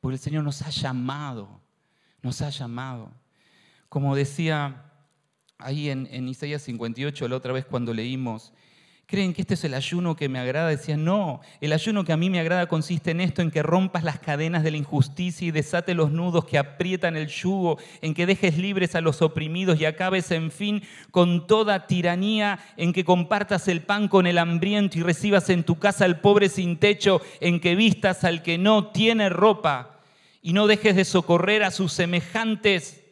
porque 0.00 0.14
el 0.14 0.18
Señor 0.18 0.44
nos 0.44 0.62
ha 0.62 0.70
llamado, 0.70 1.60
nos 2.22 2.40
ha 2.40 2.48
llamado. 2.48 3.12
Como 3.90 4.16
decía 4.16 4.90
ahí 5.58 5.90
en, 5.90 6.08
en 6.10 6.26
Isaías 6.26 6.62
58, 6.62 7.28
la 7.28 7.36
otra 7.36 7.52
vez 7.52 7.66
cuando 7.66 7.92
leímos, 7.92 8.54
creen 9.12 9.34
que 9.34 9.42
este 9.42 9.52
es 9.52 9.64
el 9.64 9.74
ayuno 9.74 10.16
que 10.16 10.30
me 10.30 10.38
agrada. 10.38 10.70
Decía, 10.70 10.96
no, 10.96 11.42
el 11.60 11.74
ayuno 11.74 12.02
que 12.02 12.14
a 12.14 12.16
mí 12.16 12.30
me 12.30 12.40
agrada 12.40 12.66
consiste 12.66 13.10
en 13.10 13.20
esto, 13.20 13.42
en 13.42 13.50
que 13.50 13.62
rompas 13.62 14.04
las 14.04 14.18
cadenas 14.18 14.62
de 14.62 14.70
la 14.70 14.78
injusticia 14.78 15.46
y 15.46 15.50
desate 15.50 15.92
los 15.92 16.10
nudos 16.10 16.46
que 16.46 16.56
aprietan 16.56 17.18
el 17.18 17.26
yugo, 17.26 17.76
en 18.00 18.14
que 18.14 18.24
dejes 18.24 18.56
libres 18.56 18.94
a 18.94 19.02
los 19.02 19.20
oprimidos 19.20 19.78
y 19.78 19.84
acabes 19.84 20.30
en 20.30 20.50
fin 20.50 20.82
con 21.10 21.46
toda 21.46 21.86
tiranía, 21.86 22.58
en 22.78 22.94
que 22.94 23.04
compartas 23.04 23.68
el 23.68 23.82
pan 23.82 24.08
con 24.08 24.26
el 24.26 24.38
hambriento 24.38 24.98
y 24.98 25.02
recibas 25.02 25.50
en 25.50 25.62
tu 25.62 25.78
casa 25.78 26.06
al 26.06 26.20
pobre 26.20 26.48
sin 26.48 26.78
techo, 26.78 27.20
en 27.40 27.60
que 27.60 27.74
vistas 27.74 28.24
al 28.24 28.42
que 28.42 28.56
no 28.56 28.92
tiene 28.92 29.28
ropa 29.28 30.00
y 30.40 30.54
no 30.54 30.66
dejes 30.66 30.96
de 30.96 31.04
socorrer 31.04 31.64
a 31.64 31.70
sus 31.70 31.92
semejantes, 31.92 33.04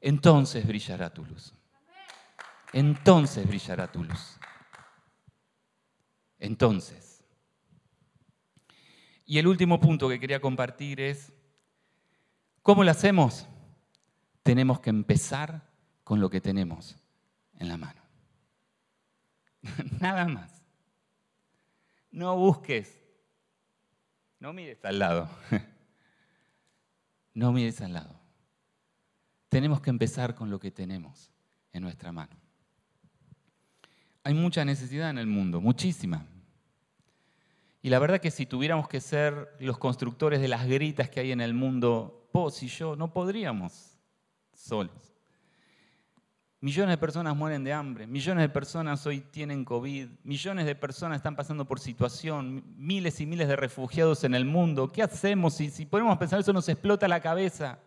entonces 0.00 0.66
brillará 0.66 1.10
tu 1.10 1.24
luz. 1.24 1.54
Entonces 2.72 3.46
brillará 3.46 3.86
tu 3.86 4.02
luz. 4.02 4.36
Entonces, 6.38 7.16
y 9.24 9.38
el 9.38 9.48
último 9.48 9.80
punto 9.80 10.08
que 10.08 10.20
quería 10.20 10.40
compartir 10.40 11.00
es, 11.00 11.32
¿cómo 12.62 12.84
lo 12.84 12.90
hacemos? 12.92 13.48
Tenemos 14.44 14.78
que 14.78 14.90
empezar 14.90 15.68
con 16.04 16.20
lo 16.20 16.30
que 16.30 16.40
tenemos 16.40 16.96
en 17.58 17.68
la 17.68 17.76
mano. 17.76 18.00
Nada 20.00 20.28
más. 20.28 20.62
No 22.12 22.36
busques. 22.36 23.02
No 24.38 24.52
mires 24.52 24.84
al 24.84 24.98
lado. 24.98 25.28
No 27.34 27.52
mires 27.52 27.82
al 27.82 27.92
lado. 27.92 28.18
Tenemos 29.50 29.82
que 29.82 29.90
empezar 29.90 30.34
con 30.34 30.48
lo 30.48 30.58
que 30.58 30.70
tenemos 30.70 31.30
en 31.70 31.82
nuestra 31.82 32.10
mano. 32.10 32.34
Hay 34.26 34.34
mucha 34.34 34.64
necesidad 34.64 35.10
en 35.10 35.18
el 35.18 35.28
mundo, 35.28 35.60
muchísima. 35.60 36.26
Y 37.80 37.90
la 37.90 38.00
verdad 38.00 38.20
que 38.20 38.32
si 38.32 38.44
tuviéramos 38.44 38.88
que 38.88 39.00
ser 39.00 39.54
los 39.60 39.78
constructores 39.78 40.40
de 40.40 40.48
las 40.48 40.66
gritas 40.66 41.08
que 41.08 41.20
hay 41.20 41.30
en 41.30 41.40
el 41.40 41.54
mundo, 41.54 42.28
vos 42.32 42.60
y 42.64 42.66
yo, 42.66 42.96
no 42.96 43.12
podríamos 43.12 43.96
solos. 44.52 45.14
Millones 46.60 46.94
de 46.94 46.98
personas 46.98 47.36
mueren 47.36 47.62
de 47.62 47.72
hambre, 47.72 48.08
millones 48.08 48.42
de 48.42 48.48
personas 48.48 49.06
hoy 49.06 49.20
tienen 49.20 49.64
COVID, 49.64 50.08
millones 50.24 50.66
de 50.66 50.74
personas 50.74 51.18
están 51.18 51.36
pasando 51.36 51.64
por 51.64 51.78
situación, 51.78 52.64
miles 52.76 53.20
y 53.20 53.26
miles 53.26 53.46
de 53.46 53.54
refugiados 53.54 54.24
en 54.24 54.34
el 54.34 54.44
mundo. 54.44 54.90
¿Qué 54.90 55.04
hacemos? 55.04 55.54
Si, 55.54 55.70
si 55.70 55.86
podemos 55.86 56.18
pensar 56.18 56.40
eso 56.40 56.52
nos 56.52 56.68
explota 56.68 57.06
la 57.06 57.20
cabeza. 57.20 57.78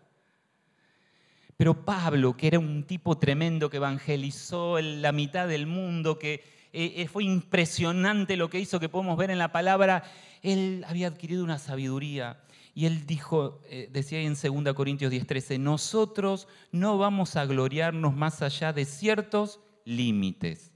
Pero 1.60 1.84
Pablo, 1.84 2.38
que 2.38 2.48
era 2.48 2.58
un 2.58 2.86
tipo 2.86 3.18
tremendo 3.18 3.70
que 3.70 3.76
evangelizó 3.76 4.80
la 4.80 5.12
mitad 5.12 5.46
del 5.46 5.68
mundo, 5.68 6.18
que 6.18 6.36
eh, 6.72 6.94
eh, 6.96 7.08
fue 7.10 7.26
impresionante 7.26 8.38
lo 8.38 8.50
que 8.50 8.62
hizo, 8.62 8.80
que 8.80 8.88
podemos 8.88 9.18
ver 9.18 9.30
en 9.30 9.40
la 9.40 9.52
palabra, 9.52 10.04
él 10.42 10.86
había 10.88 11.08
adquirido 11.08 11.44
una 11.44 11.60
sabiduría. 11.60 12.40
Y 12.74 12.86
él 12.86 13.06
dijo, 13.06 13.60
eh, 13.66 13.90
decía 13.92 14.20
ahí 14.20 14.26
en 14.26 14.36
2 14.36 14.74
Corintios 14.74 15.12
10:13, 15.12 15.60
nosotros 15.60 16.48
no 16.72 16.98
vamos 16.98 17.36
a 17.36 17.44
gloriarnos 17.46 18.16
más 18.16 18.42
allá 18.42 18.72
de 18.72 18.86
ciertos 18.86 19.60
límites. 19.84 20.72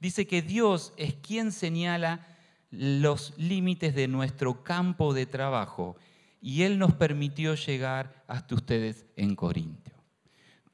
Dice 0.00 0.26
que 0.26 0.42
Dios 0.42 0.92
es 0.96 1.14
quien 1.14 1.52
señala 1.52 2.26
los 2.72 3.32
límites 3.38 3.94
de 3.94 4.08
nuestro 4.08 4.64
campo 4.64 5.14
de 5.14 5.26
trabajo 5.26 5.94
y 6.42 6.62
Él 6.62 6.80
nos 6.80 6.94
permitió 6.94 7.54
llegar 7.54 8.24
hasta 8.26 8.56
ustedes 8.56 9.06
en 9.14 9.36
Corinto. 9.36 9.89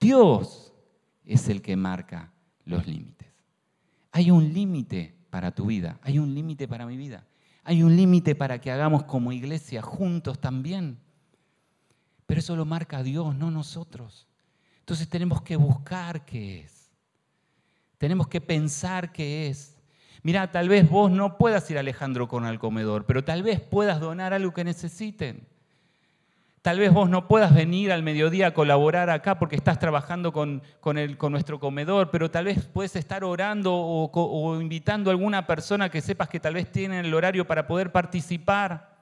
Dios 0.00 0.72
es 1.24 1.48
el 1.48 1.62
que 1.62 1.76
marca 1.76 2.32
los 2.64 2.86
límites. 2.86 3.28
Hay 4.12 4.30
un 4.30 4.52
límite 4.52 5.14
para 5.30 5.54
tu 5.54 5.66
vida, 5.66 5.98
hay 6.02 6.18
un 6.18 6.34
límite 6.34 6.68
para 6.68 6.86
mi 6.86 6.96
vida, 6.96 7.26
hay 7.64 7.82
un 7.82 7.96
límite 7.96 8.34
para 8.34 8.60
que 8.60 8.70
hagamos 8.70 9.04
como 9.04 9.32
iglesia 9.32 9.82
juntos 9.82 10.38
también. 10.38 10.98
Pero 12.26 12.40
eso 12.40 12.56
lo 12.56 12.64
marca 12.64 13.02
Dios, 13.02 13.34
no 13.36 13.50
nosotros. 13.50 14.26
Entonces 14.80 15.08
tenemos 15.08 15.42
que 15.42 15.56
buscar 15.56 16.24
qué 16.24 16.60
es. 16.60 16.92
Tenemos 17.98 18.28
que 18.28 18.40
pensar 18.40 19.12
qué 19.12 19.48
es. 19.48 19.76
Mira, 20.22 20.50
tal 20.50 20.68
vez 20.68 20.88
vos 20.88 21.10
no 21.10 21.38
puedas 21.38 21.70
ir 21.70 21.78
Alejandro 21.78 22.28
con 22.28 22.44
al 22.44 22.58
comedor, 22.58 23.06
pero 23.06 23.24
tal 23.24 23.42
vez 23.42 23.60
puedas 23.60 24.00
donar 24.00 24.32
algo 24.32 24.52
que 24.52 24.64
necesiten. 24.64 25.46
Tal 26.66 26.80
vez 26.80 26.92
vos 26.92 27.08
no 27.08 27.28
puedas 27.28 27.54
venir 27.54 27.92
al 27.92 28.02
mediodía 28.02 28.48
a 28.48 28.50
colaborar 28.52 29.08
acá 29.08 29.38
porque 29.38 29.54
estás 29.54 29.78
trabajando 29.78 30.32
con, 30.32 30.64
nuestro 31.30 31.60
comedor, 31.60 32.10
pero 32.10 32.28
tal 32.28 32.46
vez 32.46 32.66
puedes 32.66 32.96
estar 32.96 33.22
orando 33.22 33.72
o, 33.72 34.60
invitando 34.60 35.08
a 35.08 35.12
alguna 35.12 35.46
persona 35.46 35.88
que 35.90 36.00
sepas 36.00 36.28
que 36.28 36.40
tal 36.40 36.54
vez 36.54 36.72
tiene 36.72 36.98
el 36.98 37.14
horario 37.14 37.46
para 37.46 37.68
poder 37.68 37.92
participar. 37.92 38.96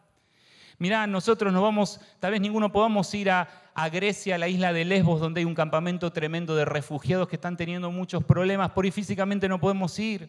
Mirá, 0.76 1.06
nosotros 1.06 1.54
no 1.54 1.62
vamos, 1.62 2.02
tal 2.20 2.32
vez 2.32 2.42
ninguno 2.42 2.70
podamos 2.70 3.14
ir 3.14 3.30
a, 3.30 3.48
a, 3.74 3.88
Grecia, 3.88 4.34
a 4.34 4.38
la 4.38 4.48
isla 4.48 4.74
de 4.74 4.84
Lesbos, 4.84 5.18
donde 5.18 5.40
hay 5.40 5.46
un 5.46 5.54
campamento 5.54 6.12
tremendo 6.12 6.54
de 6.54 6.66
refugiados 6.66 7.28
que 7.28 7.36
están 7.36 7.56
teniendo 7.56 7.90
muchos 7.90 8.22
problemas, 8.24 8.72
por 8.72 8.84
ahí 8.84 8.90
físicamente 8.90 9.48
no 9.48 9.58
podemos 9.58 9.98
ir. 9.98 10.28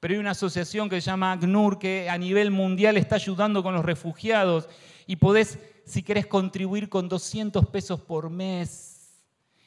Pero 0.00 0.14
hay 0.14 0.20
una 0.20 0.30
asociación 0.30 0.88
que 0.88 1.02
se 1.02 1.10
llama 1.10 1.32
ACNUR 1.32 1.78
que 1.78 2.08
a 2.08 2.16
nivel 2.16 2.50
mundial 2.50 2.96
está 2.96 3.16
ayudando 3.16 3.62
con 3.62 3.74
los 3.74 3.84
refugiados 3.84 4.70
y 5.06 5.16
podés 5.16 5.58
si 5.84 6.02
querés 6.02 6.26
contribuir 6.26 6.88
con 6.88 7.08
200 7.08 7.66
pesos 7.66 8.00
por 8.00 8.30
mes. 8.30 8.88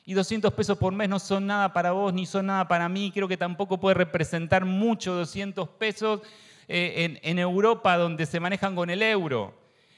Y 0.05 0.13
200 0.13 0.53
pesos 0.53 0.77
por 0.77 0.93
mes 0.93 1.09
no 1.09 1.19
son 1.19 1.47
nada 1.47 1.73
para 1.73 1.91
vos 1.91 2.13
ni 2.13 2.25
son 2.25 2.45
nada 2.45 2.67
para 2.67 2.87
mí. 2.87 3.11
Creo 3.13 3.27
que 3.27 3.37
tampoco 3.37 3.79
puede 3.79 3.95
representar 3.95 4.63
mucho 4.63 5.13
200 5.13 5.67
pesos 5.69 6.21
eh, 6.67 7.19
en, 7.23 7.39
Europa 7.39 7.97
donde 7.97 8.25
se 8.25 8.39
manejan 8.39 8.75
con 8.75 8.89
el 8.89 9.01
euro. 9.01 9.53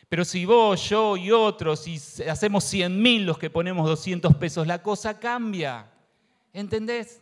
Pero 0.09 0.23
si 0.23 0.45
vos, 0.45 0.89
yo 0.89 1.17
y 1.17 1.31
otros, 1.31 1.81
si 1.81 1.99
hacemos 2.23 2.63
100 2.63 3.01
mil 3.01 3.25
los 3.25 3.37
que 3.37 3.49
ponemos 3.49 3.85
200 3.85 4.35
pesos, 4.37 4.65
la 4.65 4.81
cosa 4.81 5.19
cambia. 5.19 5.91
¿Entendés? 6.53 7.21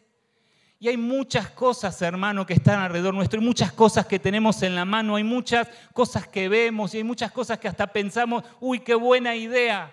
Y 0.85 0.87
hay 0.87 0.97
muchas 0.97 1.49
cosas, 1.49 1.99
hermano, 2.03 2.45
que 2.45 2.53
están 2.53 2.79
alrededor 2.79 3.11
nuestro, 3.11 3.39
hay 3.39 3.45
muchas 3.47 3.71
cosas 3.71 4.05
que 4.05 4.19
tenemos 4.19 4.61
en 4.61 4.75
la 4.75 4.85
mano, 4.85 5.15
hay 5.15 5.23
muchas 5.23 5.67
cosas 5.93 6.27
que 6.27 6.47
vemos 6.47 6.93
y 6.93 6.97
hay 6.97 7.03
muchas 7.03 7.31
cosas 7.31 7.57
que 7.57 7.67
hasta 7.67 7.87
pensamos, 7.87 8.43
uy, 8.59 8.81
qué 8.81 8.93
buena 8.93 9.35
idea, 9.35 9.91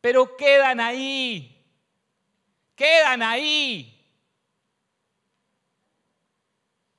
pero 0.00 0.36
quedan 0.36 0.80
ahí, 0.80 1.64
quedan 2.74 3.22
ahí, 3.22 4.04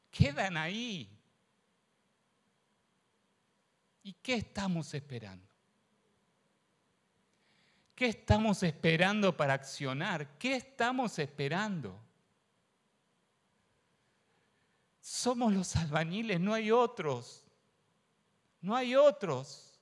quedan 0.10 0.56
ahí. 0.56 1.10
¿Y 4.02 4.14
qué 4.14 4.36
estamos 4.36 4.94
esperando? 4.94 5.46
¿Qué 7.96 8.06
estamos 8.06 8.64
esperando 8.64 9.36
para 9.36 9.56
accionar? 9.56 10.38
¿Qué 10.38 10.56
estamos 10.56 11.20
esperando? 11.20 12.03
Somos 15.24 15.54
los 15.54 15.74
albañiles, 15.78 16.38
no 16.42 16.54
hay 16.54 16.70
otros. 16.70 17.46
No 18.60 18.76
hay 18.76 18.94
otros. 18.94 19.80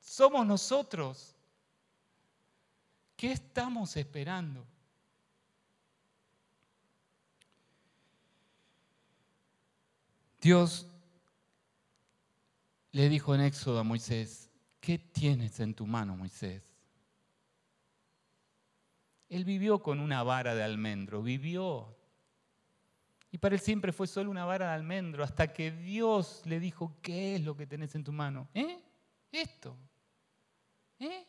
Somos 0.00 0.46
nosotros. 0.46 1.36
¿Qué 3.14 3.32
estamos 3.32 3.94
esperando? 3.98 4.66
Dios 10.40 10.86
le 12.92 13.10
dijo 13.10 13.34
en 13.34 13.42
Éxodo 13.42 13.80
a 13.80 13.84
Moisés, 13.84 14.48
¿qué 14.80 14.98
tienes 14.98 15.60
en 15.60 15.74
tu 15.74 15.86
mano, 15.86 16.16
Moisés? 16.16 16.62
Él 19.28 19.44
vivió 19.44 19.82
con 19.82 20.00
una 20.00 20.22
vara 20.22 20.54
de 20.54 20.62
almendro, 20.62 21.22
vivió, 21.22 21.94
y 23.34 23.38
para 23.38 23.54
él 23.54 23.60
siempre 23.62 23.92
fue 23.92 24.06
solo 24.06 24.30
una 24.30 24.44
vara 24.44 24.68
de 24.68 24.74
almendro, 24.74 25.24
hasta 25.24 25.54
que 25.54 25.72
Dios 25.72 26.42
le 26.44 26.60
dijo, 26.60 26.98
¿qué 27.00 27.36
es 27.36 27.40
lo 27.40 27.56
que 27.56 27.66
tenés 27.66 27.94
en 27.94 28.04
tu 28.04 28.12
mano? 28.12 28.46
¿Eh? 28.52 28.78
Esto. 29.32 29.74
¿Eh? 30.98 31.26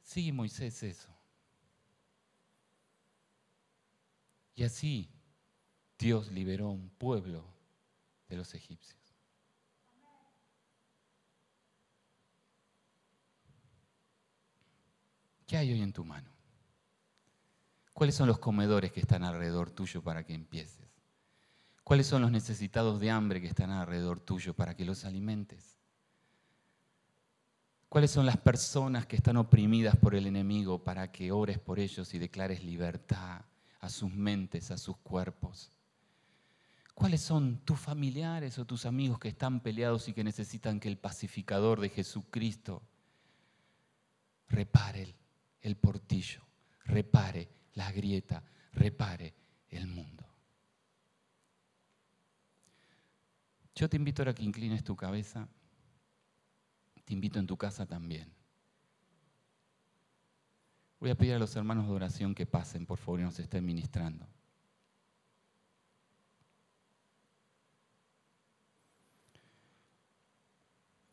Sí, 0.00 0.30
Moisés, 0.30 0.80
eso. 0.84 1.08
Y 4.54 4.62
así 4.62 5.10
Dios 5.98 6.30
liberó 6.30 6.68
un 6.68 6.88
pueblo 6.90 7.44
de 8.28 8.36
los 8.36 8.54
egipcios. 8.54 9.00
¿Qué 15.48 15.56
hay 15.56 15.72
hoy 15.72 15.82
en 15.82 15.92
tu 15.92 16.04
mano? 16.04 16.31
¿Cuáles 17.92 18.14
son 18.14 18.26
los 18.26 18.38
comedores 18.38 18.92
que 18.92 19.00
están 19.00 19.22
alrededor 19.22 19.70
tuyo 19.70 20.02
para 20.02 20.24
que 20.24 20.34
empieces? 20.34 20.88
¿Cuáles 21.84 22.06
son 22.06 22.22
los 22.22 22.30
necesitados 22.30 23.00
de 23.00 23.10
hambre 23.10 23.40
que 23.40 23.48
están 23.48 23.70
alrededor 23.70 24.20
tuyo 24.20 24.54
para 24.54 24.74
que 24.76 24.84
los 24.84 25.04
alimentes? 25.04 25.76
¿Cuáles 27.88 28.10
son 28.10 28.24
las 28.24 28.38
personas 28.38 29.06
que 29.06 29.16
están 29.16 29.36
oprimidas 29.36 29.96
por 29.96 30.14
el 30.14 30.26
enemigo 30.26 30.82
para 30.82 31.12
que 31.12 31.30
ores 31.30 31.58
por 31.58 31.78
ellos 31.78 32.14
y 32.14 32.18
declares 32.18 32.64
libertad 32.64 33.42
a 33.80 33.88
sus 33.90 34.10
mentes, 34.12 34.70
a 34.70 34.78
sus 34.78 34.96
cuerpos? 34.98 35.70
¿Cuáles 36.94 37.20
son 37.20 37.58
tus 37.64 37.78
familiares 37.78 38.58
o 38.58 38.64
tus 38.64 38.86
amigos 38.86 39.18
que 39.18 39.28
están 39.28 39.60
peleados 39.60 40.08
y 40.08 40.14
que 40.14 40.24
necesitan 40.24 40.80
que 40.80 40.88
el 40.88 40.98
pacificador 40.98 41.80
de 41.80 41.90
Jesucristo 41.90 42.82
repare 44.48 45.16
el 45.60 45.76
portillo, 45.76 46.42
repare 46.84 47.48
la 47.74 47.90
grieta, 47.92 48.42
repare 48.72 49.34
el 49.68 49.86
mundo? 49.86 50.26
Yo 53.74 53.88
te 53.88 53.96
invito 53.96 54.22
a 54.22 54.34
que 54.34 54.42
inclines 54.42 54.84
tu 54.84 54.94
cabeza 54.94 55.48
te 57.04 57.14
invito 57.14 57.38
en 57.38 57.46
tu 57.46 57.56
casa 57.56 57.86
también. 57.86 58.32
Voy 61.00 61.10
a 61.10 61.16
pedir 61.16 61.34
a 61.34 61.38
los 61.38 61.54
hermanos 61.56 61.88
de 61.88 61.92
oración 61.92 62.34
que 62.34 62.46
pasen, 62.46 62.86
por 62.86 62.98
favor, 62.98 63.20
y 63.20 63.24
nos 63.24 63.38
estén 63.38 63.64
ministrando. 63.64 64.26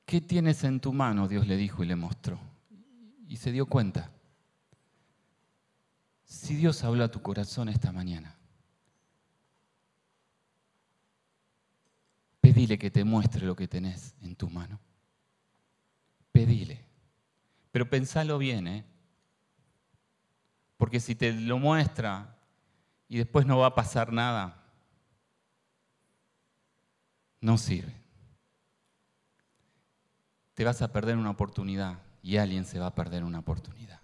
¿Qué 0.05 0.21
tienes 0.21 0.63
en 0.63 0.79
tu 0.79 0.93
mano? 0.93 1.27
Dios 1.27 1.47
le 1.47 1.57
dijo 1.57 1.83
y 1.83 1.87
le 1.87 1.95
mostró. 1.95 2.39
Y 3.27 3.37
se 3.37 3.51
dio 3.51 3.65
cuenta. 3.65 4.11
Si 6.29 6.55
Dios 6.55 6.81
habla 6.85 7.05
a 7.05 7.11
tu 7.11 7.21
corazón 7.21 7.67
esta 7.67 7.91
mañana, 7.91 8.37
pedile 12.39 12.79
que 12.79 12.89
te 12.89 13.03
muestre 13.03 13.45
lo 13.45 13.57
que 13.57 13.67
tenés 13.67 14.15
en 14.21 14.37
tu 14.37 14.49
mano 14.49 14.79
pedile. 16.39 16.85
Pero 17.71 17.89
pensalo 17.89 18.37
bien, 18.37 18.67
¿eh? 18.67 18.85
Porque 20.77 20.99
si 21.01 21.15
te 21.15 21.33
lo 21.33 21.59
muestra 21.59 22.37
y 23.09 23.17
después 23.17 23.45
no 23.45 23.57
va 23.57 23.67
a 23.67 23.75
pasar 23.75 24.13
nada, 24.13 24.63
no 27.41 27.57
sirve. 27.57 27.93
Te 30.53 30.63
vas 30.63 30.81
a 30.81 30.91
perder 30.91 31.17
una 31.17 31.31
oportunidad 31.31 31.99
y 32.21 32.37
alguien 32.37 32.65
se 32.65 32.79
va 32.79 32.87
a 32.87 32.95
perder 32.95 33.23
una 33.25 33.39
oportunidad 33.39 33.98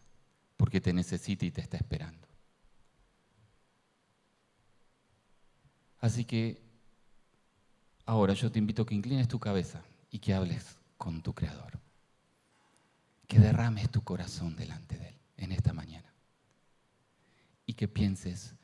porque 0.58 0.82
te 0.82 0.94
necesita 0.94 1.46
y 1.46 1.52
te 1.52 1.62
está 1.62 1.78
esperando. 1.78 2.28
Así 6.00 6.26
que 6.26 6.62
ahora 8.06 8.34
yo 8.34 8.52
te 8.52 8.60
invito 8.60 8.84
a 8.84 8.86
que 8.86 8.96
inclines 8.96 9.28
tu 9.28 9.40
cabeza 9.40 9.84
y 10.12 10.20
que 10.20 10.34
hables 10.34 10.78
con 10.98 11.22
tu 11.22 11.34
Creador 11.34 11.86
que 13.28 13.40
derrames 13.40 13.90
tu 13.90 14.04
corazón 14.04 14.56
delante 14.56 14.98
de 14.98 15.10
Él 15.10 15.16
en 15.38 15.52
esta 15.52 15.74
mañana 15.74 16.14
y 17.66 17.74
que 17.74 17.88
pienses, 17.88 18.56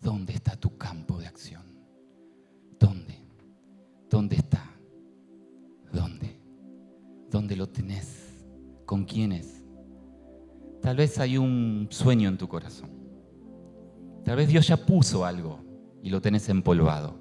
¿dónde 0.00 0.34
está 0.34 0.56
tu 0.56 0.76
campo 0.76 1.18
de 1.18 1.26
acción? 1.26 1.62
¿Dónde? 2.78 3.20
¿Dónde 4.10 4.36
está? 4.36 4.64
¿Dónde? 5.92 6.40
¿Dónde 7.30 7.56
lo 7.56 7.68
tenés? 7.68 8.44
¿Con 8.84 9.04
quiénes? 9.04 9.57
Tal 10.80 10.96
vez 10.96 11.18
hay 11.18 11.38
un 11.38 11.88
sueño 11.90 12.28
en 12.28 12.38
tu 12.38 12.48
corazón. 12.48 12.90
Tal 14.24 14.36
vez 14.36 14.48
Dios 14.48 14.66
ya 14.66 14.76
puso 14.76 15.24
algo 15.24 15.60
y 16.02 16.10
lo 16.10 16.20
tenés 16.20 16.48
empolvado. 16.48 17.18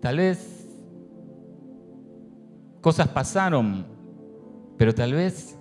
Tal 0.00 0.16
vez 0.16 0.66
cosas 2.80 3.08
pasaron 3.08 4.00
pero 4.80 4.94
tal 4.94 5.12
vez, 5.12 5.58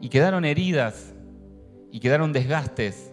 y 0.00 0.08
quedaron 0.10 0.44
heridas, 0.44 1.12
y 1.90 1.98
quedaron 1.98 2.32
desgastes, 2.32 3.12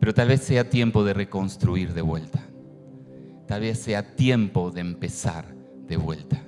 pero 0.00 0.12
tal 0.12 0.26
vez 0.26 0.40
sea 0.40 0.68
tiempo 0.68 1.04
de 1.04 1.14
reconstruir 1.14 1.94
de 1.94 2.02
vuelta. 2.02 2.44
Tal 3.46 3.60
vez 3.60 3.78
sea 3.78 4.16
tiempo 4.16 4.72
de 4.72 4.80
empezar 4.80 5.54
de 5.86 5.96
vuelta. 5.96 6.42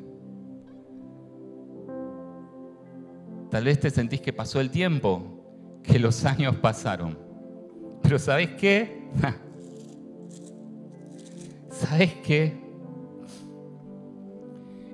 Tal 3.50 3.64
vez 3.64 3.80
te 3.80 3.90
sentís 3.90 4.20
que 4.20 4.32
pasó 4.32 4.60
el 4.60 4.70
tiempo, 4.70 5.80
que 5.82 5.98
los 5.98 6.24
años 6.24 6.56
pasaron. 6.56 7.18
Pero 8.02 8.18
¿sabes 8.18 8.50
qué? 8.50 9.08
¿Sabes 11.70 12.14
qué? 12.24 12.58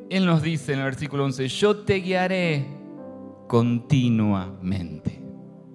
Él 0.08 0.24
nos 0.24 0.42
dice 0.42 0.72
en 0.72 0.78
el 0.78 0.84
versículo 0.86 1.24
11, 1.24 1.48
yo 1.48 1.78
te 1.78 1.96
guiaré 1.96 2.64
continuamente. 3.48 5.20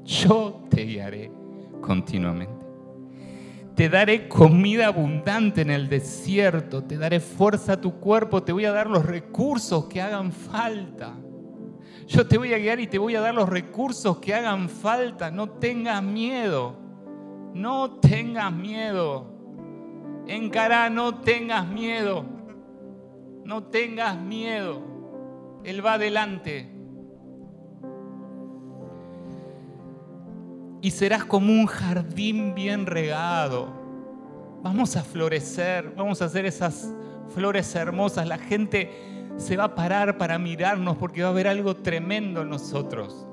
Yo 0.06 0.64
te 0.70 0.84
guiaré 0.84 1.32
continuamente. 1.82 2.62
Te 3.76 3.90
daré 3.90 4.28
comida 4.28 4.88
abundante 4.88 5.62
en 5.62 5.72
el 5.72 5.90
desierto, 5.90 6.84
te 6.84 6.98
daré 6.98 7.20
fuerza 7.20 7.74
a 7.74 7.82
tu 7.82 8.00
cuerpo, 8.00 8.44
te 8.44 8.52
voy 8.52 8.66
a 8.66 8.72
dar 8.72 8.90
los 8.90 9.06
recursos 9.06 9.86
que 9.86 10.02
hagan 10.02 10.32
falta. 10.32 11.16
Yo 12.08 12.28
te 12.28 12.38
voy 12.38 12.54
a 12.54 12.58
guiar 12.58 12.80
y 12.80 12.88
te 12.88 12.98
voy 12.98 13.16
a 13.16 13.22
dar 13.22 13.34
los 13.34 13.50
recursos 13.50 14.18
que 14.18 14.34
hagan 14.34 14.70
falta. 14.70 15.32
No 15.32 15.50
tengas 15.50 16.04
miedo. 16.04 16.76
No 17.54 18.00
tengas 18.00 18.52
miedo. 18.52 19.28
Encará, 20.28 20.90
no 20.90 21.16
tengas 21.22 21.68
miedo. 21.68 22.26
No 23.44 23.64
tengas 23.64 24.18
miedo. 24.18 24.82
Él 25.64 25.86
va 25.86 25.94
adelante. 25.94 26.82
y 30.82 30.92
serás 30.92 31.24
como 31.24 31.54
un 31.54 31.68
jardín 31.68 32.56
bien 32.56 32.86
regado. 32.86 33.68
Vamos 34.64 34.96
a 34.96 35.04
florecer, 35.04 35.94
vamos 35.96 36.22
a 36.22 36.26
hacer 36.26 36.46
esas 36.46 36.92
flores 37.34 37.74
hermosas. 37.76 38.28
La 38.28 38.40
gente 38.40 38.92
se 39.38 39.58
va 39.58 39.66
a 39.66 39.76
parar 39.76 40.18
para 40.18 40.38
mirarnos 40.38 40.98
porque 40.98 41.22
va 41.22 41.30
a 41.30 41.32
haber 41.32 41.48
algo 41.48 41.76
tremendo 41.76 42.42
en 42.42 42.50
nosotros. 42.50 43.26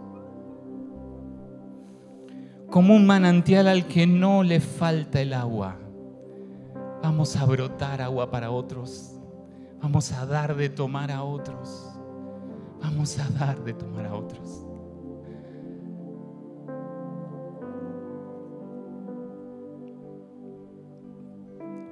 Como 2.70 2.94
un 2.94 3.06
manantial 3.06 3.66
al 3.68 3.86
que 3.86 4.06
no 4.06 4.42
le 4.42 4.60
falta 4.60 5.20
el 5.20 5.32
agua. 5.32 5.76
Vamos 7.02 7.36
a 7.36 7.44
brotar 7.44 8.02
agua 8.02 8.30
para 8.30 8.50
otros. 8.50 9.18
Vamos 9.80 10.12
a 10.12 10.26
dar 10.26 10.54
de 10.56 10.68
tomar 10.68 11.10
a 11.10 11.22
otros. 11.22 11.88
Vamos 12.82 13.18
a 13.18 13.28
dar 13.38 13.62
de 13.64 13.72
tomar 13.72 14.06
a 14.06 14.14
otros. 14.14 14.64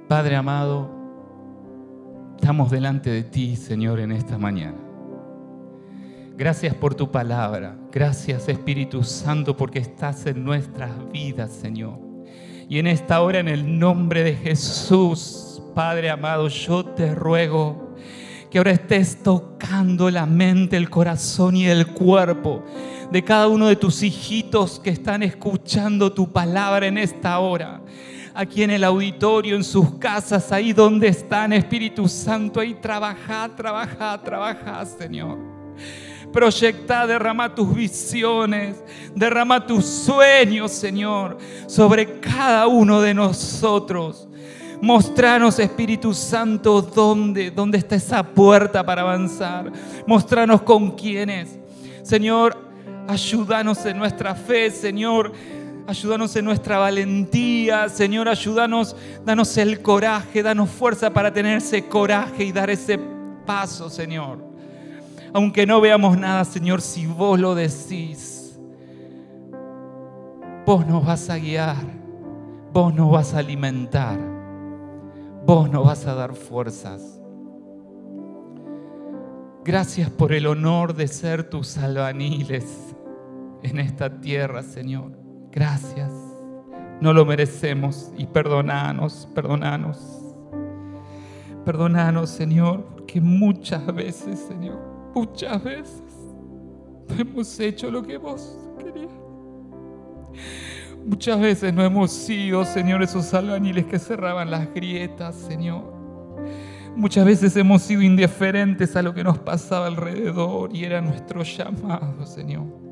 Padre 0.07 0.37
amado, 0.37 0.96
estamos 2.39 2.69
delante 2.69 3.09
de 3.09 3.23
ti, 3.23 3.55
Señor, 3.55 3.99
en 3.99 4.11
esta 4.11 4.37
mañana. 4.37 4.77
Gracias 6.37 6.75
por 6.75 6.93
tu 6.93 7.11
palabra. 7.11 7.75
Gracias, 7.91 8.47
Espíritu 8.47 9.03
Santo, 9.03 9.57
porque 9.57 9.79
estás 9.79 10.25
en 10.27 10.43
nuestras 10.45 10.91
vidas, 11.11 11.51
Señor. 11.51 11.99
Y 12.69 12.77
en 12.77 12.85
esta 12.87 13.21
hora, 13.21 13.39
en 13.39 13.47
el 13.47 13.79
nombre 13.79 14.23
de 14.23 14.35
Jesús, 14.35 15.61
Padre 15.73 16.11
amado, 16.11 16.47
yo 16.47 16.85
te 16.85 17.15
ruego 17.15 17.95
que 18.51 18.59
ahora 18.59 18.71
estés 18.71 19.23
tocando 19.23 20.09
la 20.11 20.27
mente, 20.27 20.77
el 20.77 20.91
corazón 20.91 21.55
y 21.55 21.65
el 21.65 21.87
cuerpo 21.87 22.63
de 23.11 23.23
cada 23.23 23.47
uno 23.47 23.67
de 23.67 23.75
tus 23.75 24.03
hijitos 24.03 24.79
que 24.79 24.89
están 24.89 25.23
escuchando 25.23 26.11
tu 26.11 26.31
palabra 26.31 26.87
en 26.87 26.97
esta 26.97 27.39
hora 27.39 27.81
aquí 28.37 28.61
en 28.61 28.69
el 28.69 28.83
auditorio, 28.83 29.55
en 29.55 29.63
sus 29.63 29.95
casas, 29.95 30.51
ahí 30.51 30.71
donde 30.71 31.07
están, 31.07 31.53
Espíritu 31.53 32.07
Santo, 32.07 32.59
ahí 32.59 32.75
trabaja, 32.75 33.49
trabaja, 33.55 34.21
trabaja, 34.21 34.85
Señor. 34.85 35.39
Proyecta, 36.31 37.07
derrama 37.07 37.55
tus 37.55 37.73
visiones, 37.73 38.83
derrama 39.15 39.65
tus 39.65 39.85
sueños, 39.85 40.71
Señor, 40.71 41.39
sobre 41.65 42.19
cada 42.19 42.67
uno 42.67 43.01
de 43.01 43.15
nosotros. 43.15 44.27
Mostranos, 44.83 45.57
Espíritu 45.57 46.13
Santo, 46.13 46.83
dónde, 46.83 47.49
dónde 47.49 47.79
está 47.79 47.95
esa 47.95 48.21
puerta 48.21 48.85
para 48.85 49.01
avanzar. 49.01 49.71
Mostranos 50.05 50.61
con 50.61 50.91
quiénes. 50.91 51.57
Señor, 52.03 52.66
ayúdanos 53.07 53.85
en 53.85 53.97
nuestra 53.97 54.35
fe, 54.35 54.69
Señor 54.71 55.33
Ayúdanos 55.87 56.35
en 56.35 56.43
nuestra 56.43 56.79
valentía, 56.79 57.87
Señor, 57.87 58.27
ayúdanos, 58.27 58.93
danos 59.25 59.55
el 59.55 59.81
coraje, 59.81 60.43
danos 60.43 60.69
fuerza 60.69 61.11
para 61.11 61.31
tener 61.31 61.59
ese 61.59 61.87
coraje 61.87 62.43
y 62.43 62.51
dar 62.51 62.69
ese 62.69 62.99
paso, 63.45 63.89
Señor. 63.89 64.39
Aunque 65.31 65.65
no 65.65 65.79
veamos 65.79 66.17
nada, 66.17 66.43
Señor, 66.43 66.81
si 66.81 67.05
vos 67.05 67.39
lo 67.39 67.55
decís, 67.55 68.59
vos 70.65 70.85
nos 70.85 71.05
vas 71.05 71.29
a 71.29 71.37
guiar, 71.37 71.85
vos 72.73 72.93
nos 72.93 73.09
vas 73.09 73.33
a 73.33 73.39
alimentar, 73.39 74.19
vos 75.45 75.69
nos 75.69 75.85
vas 75.85 76.05
a 76.05 76.15
dar 76.15 76.35
fuerzas. 76.35 77.21
Gracias 79.63 80.09
por 80.09 80.33
el 80.33 80.47
honor 80.47 80.93
de 80.93 81.07
ser 81.07 81.49
tus 81.49 81.77
albaniles 81.77 82.86
en 83.63 83.79
esta 83.79 84.19
tierra, 84.19 84.63
Señor. 84.63 85.11
Gracias. 85.51 86.11
No 87.01 87.13
lo 87.13 87.25
merecemos 87.25 88.11
y 88.17 88.25
perdonanos, 88.25 89.27
perdonanos. 89.35 89.97
Perdonanos, 91.65 92.29
Señor, 92.29 92.85
porque 92.85 93.21
muchas 93.21 93.85
veces, 93.93 94.39
Señor, 94.39 94.79
muchas 95.13 95.63
veces 95.63 96.01
hemos 97.17 97.59
hecho 97.59 97.91
lo 97.91 98.03
que 98.03 98.17
vos 98.17 98.57
querías. 98.79 99.11
Muchas 101.05 101.39
veces 101.39 101.73
no 101.73 101.83
hemos 101.83 102.11
sido, 102.11 102.65
Señor, 102.65 103.03
esos 103.03 103.33
albañiles 103.33 103.85
que 103.85 103.99
cerraban 103.99 104.49
las 104.49 104.73
grietas, 104.73 105.35
Señor. 105.35 105.93
Muchas 106.95 107.25
veces 107.25 107.55
hemos 107.55 107.83
sido 107.83 108.01
indiferentes 108.01 108.95
a 108.95 109.03
lo 109.03 109.13
que 109.13 109.23
nos 109.23 109.37
pasaba 109.37 109.85
alrededor 109.85 110.75
y 110.75 110.83
era 110.83 110.99
nuestro 110.99 111.43
llamado, 111.43 112.25
Señor. 112.25 112.86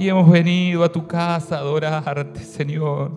Y 0.00 0.08
hemos 0.08 0.30
venido 0.30 0.82
a 0.82 0.90
tu 0.90 1.06
casa 1.06 1.56
a 1.56 1.58
adorarte, 1.58 2.40
Señor. 2.40 3.10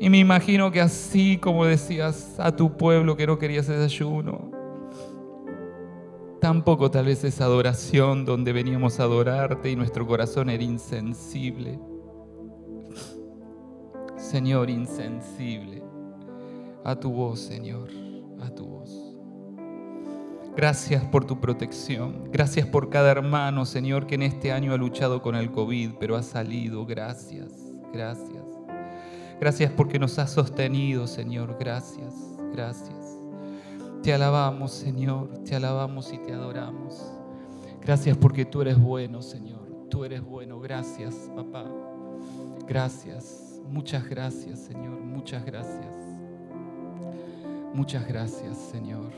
Y 0.00 0.08
me 0.08 0.16
imagino 0.16 0.70
que 0.70 0.80
así 0.80 1.36
como 1.36 1.66
decías 1.66 2.36
a 2.38 2.56
tu 2.56 2.74
pueblo 2.78 3.18
que 3.18 3.26
no 3.26 3.38
querías 3.38 3.68
ese 3.68 3.84
ayuno, 3.84 4.50
tampoco 6.40 6.90
tal 6.90 7.04
vez 7.04 7.22
esa 7.22 7.44
adoración 7.44 8.24
donde 8.24 8.54
veníamos 8.54 8.98
a 8.98 9.02
adorarte 9.02 9.70
y 9.70 9.76
nuestro 9.76 10.06
corazón 10.06 10.48
era 10.48 10.62
insensible. 10.62 11.78
Señor, 14.16 14.70
insensible 14.70 15.82
a 16.82 16.96
tu 16.96 17.12
voz, 17.12 17.40
Señor, 17.40 17.90
a 18.40 18.48
tu 18.54 18.64
voz. 18.64 18.75
Gracias 20.56 21.04
por 21.04 21.26
tu 21.26 21.38
protección. 21.38 22.30
Gracias 22.32 22.66
por 22.66 22.88
cada 22.88 23.10
hermano, 23.10 23.66
Señor, 23.66 24.06
que 24.06 24.14
en 24.14 24.22
este 24.22 24.52
año 24.52 24.72
ha 24.72 24.78
luchado 24.78 25.20
con 25.20 25.36
el 25.36 25.52
COVID, 25.52 25.96
pero 26.00 26.16
ha 26.16 26.22
salido. 26.22 26.86
Gracias, 26.86 27.52
gracias. 27.92 28.42
Gracias 29.38 29.70
porque 29.72 29.98
nos 29.98 30.18
has 30.18 30.30
sostenido, 30.30 31.06
Señor. 31.06 31.58
Gracias, 31.60 32.14
gracias. 32.54 33.18
Te 34.02 34.14
alabamos, 34.14 34.72
Señor. 34.72 35.28
Te 35.44 35.54
alabamos 35.54 36.10
y 36.14 36.18
te 36.18 36.32
adoramos. 36.32 37.04
Gracias 37.82 38.16
porque 38.16 38.46
tú 38.46 38.62
eres 38.62 38.80
bueno, 38.80 39.20
Señor. 39.20 39.88
Tú 39.90 40.06
eres 40.06 40.24
bueno. 40.24 40.58
Gracias, 40.58 41.14
papá. 41.36 41.66
Gracias. 42.66 43.60
Muchas 43.68 44.08
gracias, 44.08 44.60
Señor. 44.60 45.00
Muchas 45.00 45.44
gracias. 45.44 45.94
Muchas 47.74 48.08
gracias, 48.08 48.56
Señor. 48.56 49.12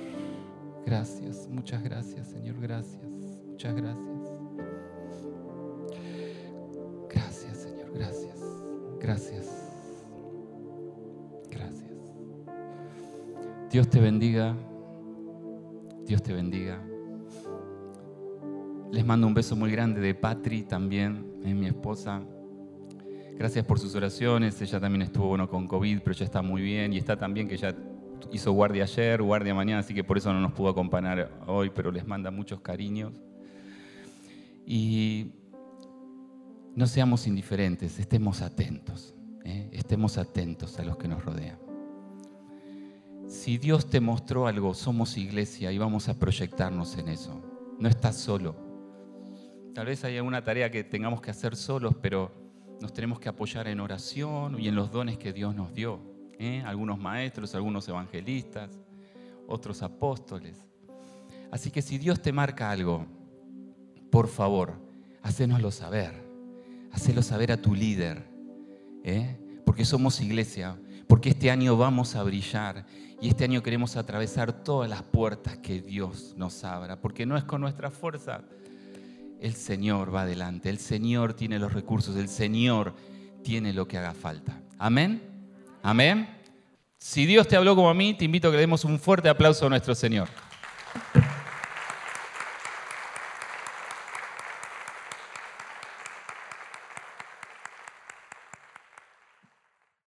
Gracias, 0.88 1.46
muchas 1.50 1.84
gracias, 1.84 2.28
Señor, 2.28 2.58
gracias, 2.62 3.04
muchas 3.46 3.74
gracias. 3.74 4.32
Gracias, 7.10 7.58
Señor, 7.58 7.92
gracias, 7.92 8.40
gracias, 8.98 9.46
gracias. 11.50 11.92
Dios 13.70 13.90
te 13.90 14.00
bendiga, 14.00 14.56
Dios 16.06 16.22
te 16.22 16.32
bendiga. 16.32 16.82
Les 18.90 19.04
mando 19.04 19.26
un 19.26 19.34
beso 19.34 19.54
muy 19.56 19.70
grande 19.70 20.00
de 20.00 20.14
Patri 20.14 20.62
también, 20.62 21.34
es 21.44 21.54
mi 21.54 21.66
esposa. 21.66 22.22
Gracias 23.36 23.66
por 23.66 23.78
sus 23.78 23.94
oraciones, 23.94 24.58
ella 24.62 24.80
también 24.80 25.02
estuvo 25.02 25.28
bueno 25.28 25.50
con 25.50 25.68
COVID, 25.68 26.00
pero 26.02 26.16
ya 26.16 26.24
está 26.24 26.40
muy 26.40 26.62
bien 26.62 26.94
y 26.94 26.96
está 26.96 27.18
también 27.18 27.46
que 27.46 27.58
ya 27.58 27.76
hizo 28.32 28.52
guardia 28.52 28.84
ayer, 28.84 29.22
guardia 29.22 29.54
mañana, 29.54 29.80
así 29.80 29.94
que 29.94 30.04
por 30.04 30.18
eso 30.18 30.32
no 30.32 30.40
nos 30.40 30.52
pudo 30.52 30.68
acompañar 30.68 31.30
hoy, 31.46 31.70
pero 31.70 31.90
les 31.90 32.06
manda 32.06 32.30
muchos 32.30 32.60
cariños. 32.60 33.12
Y 34.66 35.32
no 36.74 36.86
seamos 36.86 37.26
indiferentes, 37.26 37.98
estemos 37.98 38.42
atentos, 38.42 39.14
¿eh? 39.44 39.68
estemos 39.72 40.18
atentos 40.18 40.78
a 40.78 40.84
los 40.84 40.96
que 40.96 41.08
nos 41.08 41.24
rodean. 41.24 41.58
Si 43.26 43.58
Dios 43.58 43.90
te 43.90 44.00
mostró 44.00 44.46
algo, 44.46 44.72
somos 44.74 45.16
iglesia 45.16 45.70
y 45.70 45.78
vamos 45.78 46.08
a 46.08 46.18
proyectarnos 46.18 46.96
en 46.96 47.08
eso. 47.08 47.42
No 47.78 47.88
estás 47.88 48.16
solo. 48.16 48.56
Tal 49.74 49.86
vez 49.86 50.02
haya 50.04 50.22
una 50.22 50.42
tarea 50.42 50.70
que 50.70 50.82
tengamos 50.82 51.20
que 51.20 51.30
hacer 51.30 51.54
solos, 51.54 51.94
pero 52.00 52.32
nos 52.80 52.92
tenemos 52.92 53.20
que 53.20 53.28
apoyar 53.28 53.68
en 53.68 53.80
oración 53.80 54.58
y 54.58 54.68
en 54.68 54.74
los 54.74 54.90
dones 54.90 55.18
que 55.18 55.32
Dios 55.32 55.54
nos 55.54 55.74
dio. 55.74 56.00
¿Eh? 56.38 56.62
algunos 56.64 56.98
maestros, 56.98 57.54
algunos 57.54 57.88
evangelistas, 57.88 58.70
otros 59.46 59.82
apóstoles. 59.82 60.66
Así 61.50 61.70
que 61.70 61.82
si 61.82 61.98
Dios 61.98 62.20
te 62.20 62.32
marca 62.32 62.70
algo, 62.70 63.06
por 64.10 64.28
favor, 64.28 64.74
hacénoslo 65.22 65.70
saber. 65.70 66.26
Hacelo 66.92 67.22
saber 67.22 67.52
a 67.52 67.60
tu 67.60 67.74
líder. 67.74 68.24
¿eh? 69.04 69.36
Porque 69.64 69.84
somos 69.84 70.20
iglesia, 70.20 70.78
porque 71.06 71.30
este 71.30 71.50
año 71.50 71.76
vamos 71.76 72.14
a 72.14 72.22
brillar 72.22 72.86
y 73.20 73.28
este 73.28 73.44
año 73.44 73.62
queremos 73.62 73.96
atravesar 73.96 74.52
todas 74.64 74.88
las 74.88 75.02
puertas 75.02 75.58
que 75.58 75.80
Dios 75.80 76.34
nos 76.36 76.64
abra, 76.64 77.00
porque 77.00 77.26
no 77.26 77.36
es 77.36 77.44
con 77.44 77.60
nuestra 77.60 77.90
fuerza. 77.90 78.42
El 79.40 79.54
Señor 79.54 80.14
va 80.14 80.22
adelante, 80.22 80.68
el 80.68 80.78
Señor 80.78 81.34
tiene 81.34 81.58
los 81.58 81.72
recursos, 81.72 82.16
el 82.16 82.28
Señor 82.28 82.94
tiene 83.42 83.72
lo 83.72 83.86
que 83.86 83.98
haga 83.98 84.14
falta. 84.14 84.60
Amén. 84.78 85.37
Amén. 85.82 86.28
Si 86.98 87.26
Dios 87.26 87.46
te 87.46 87.56
habló 87.56 87.76
como 87.76 87.88
a 87.88 87.94
mí, 87.94 88.14
te 88.14 88.24
invito 88.24 88.48
a 88.48 88.50
que 88.50 88.56
le 88.56 88.62
demos 88.62 88.84
un 88.84 88.98
fuerte 88.98 89.28
aplauso 89.28 89.66
a 89.66 89.68
nuestro 89.68 89.94
Señor. 89.94 90.28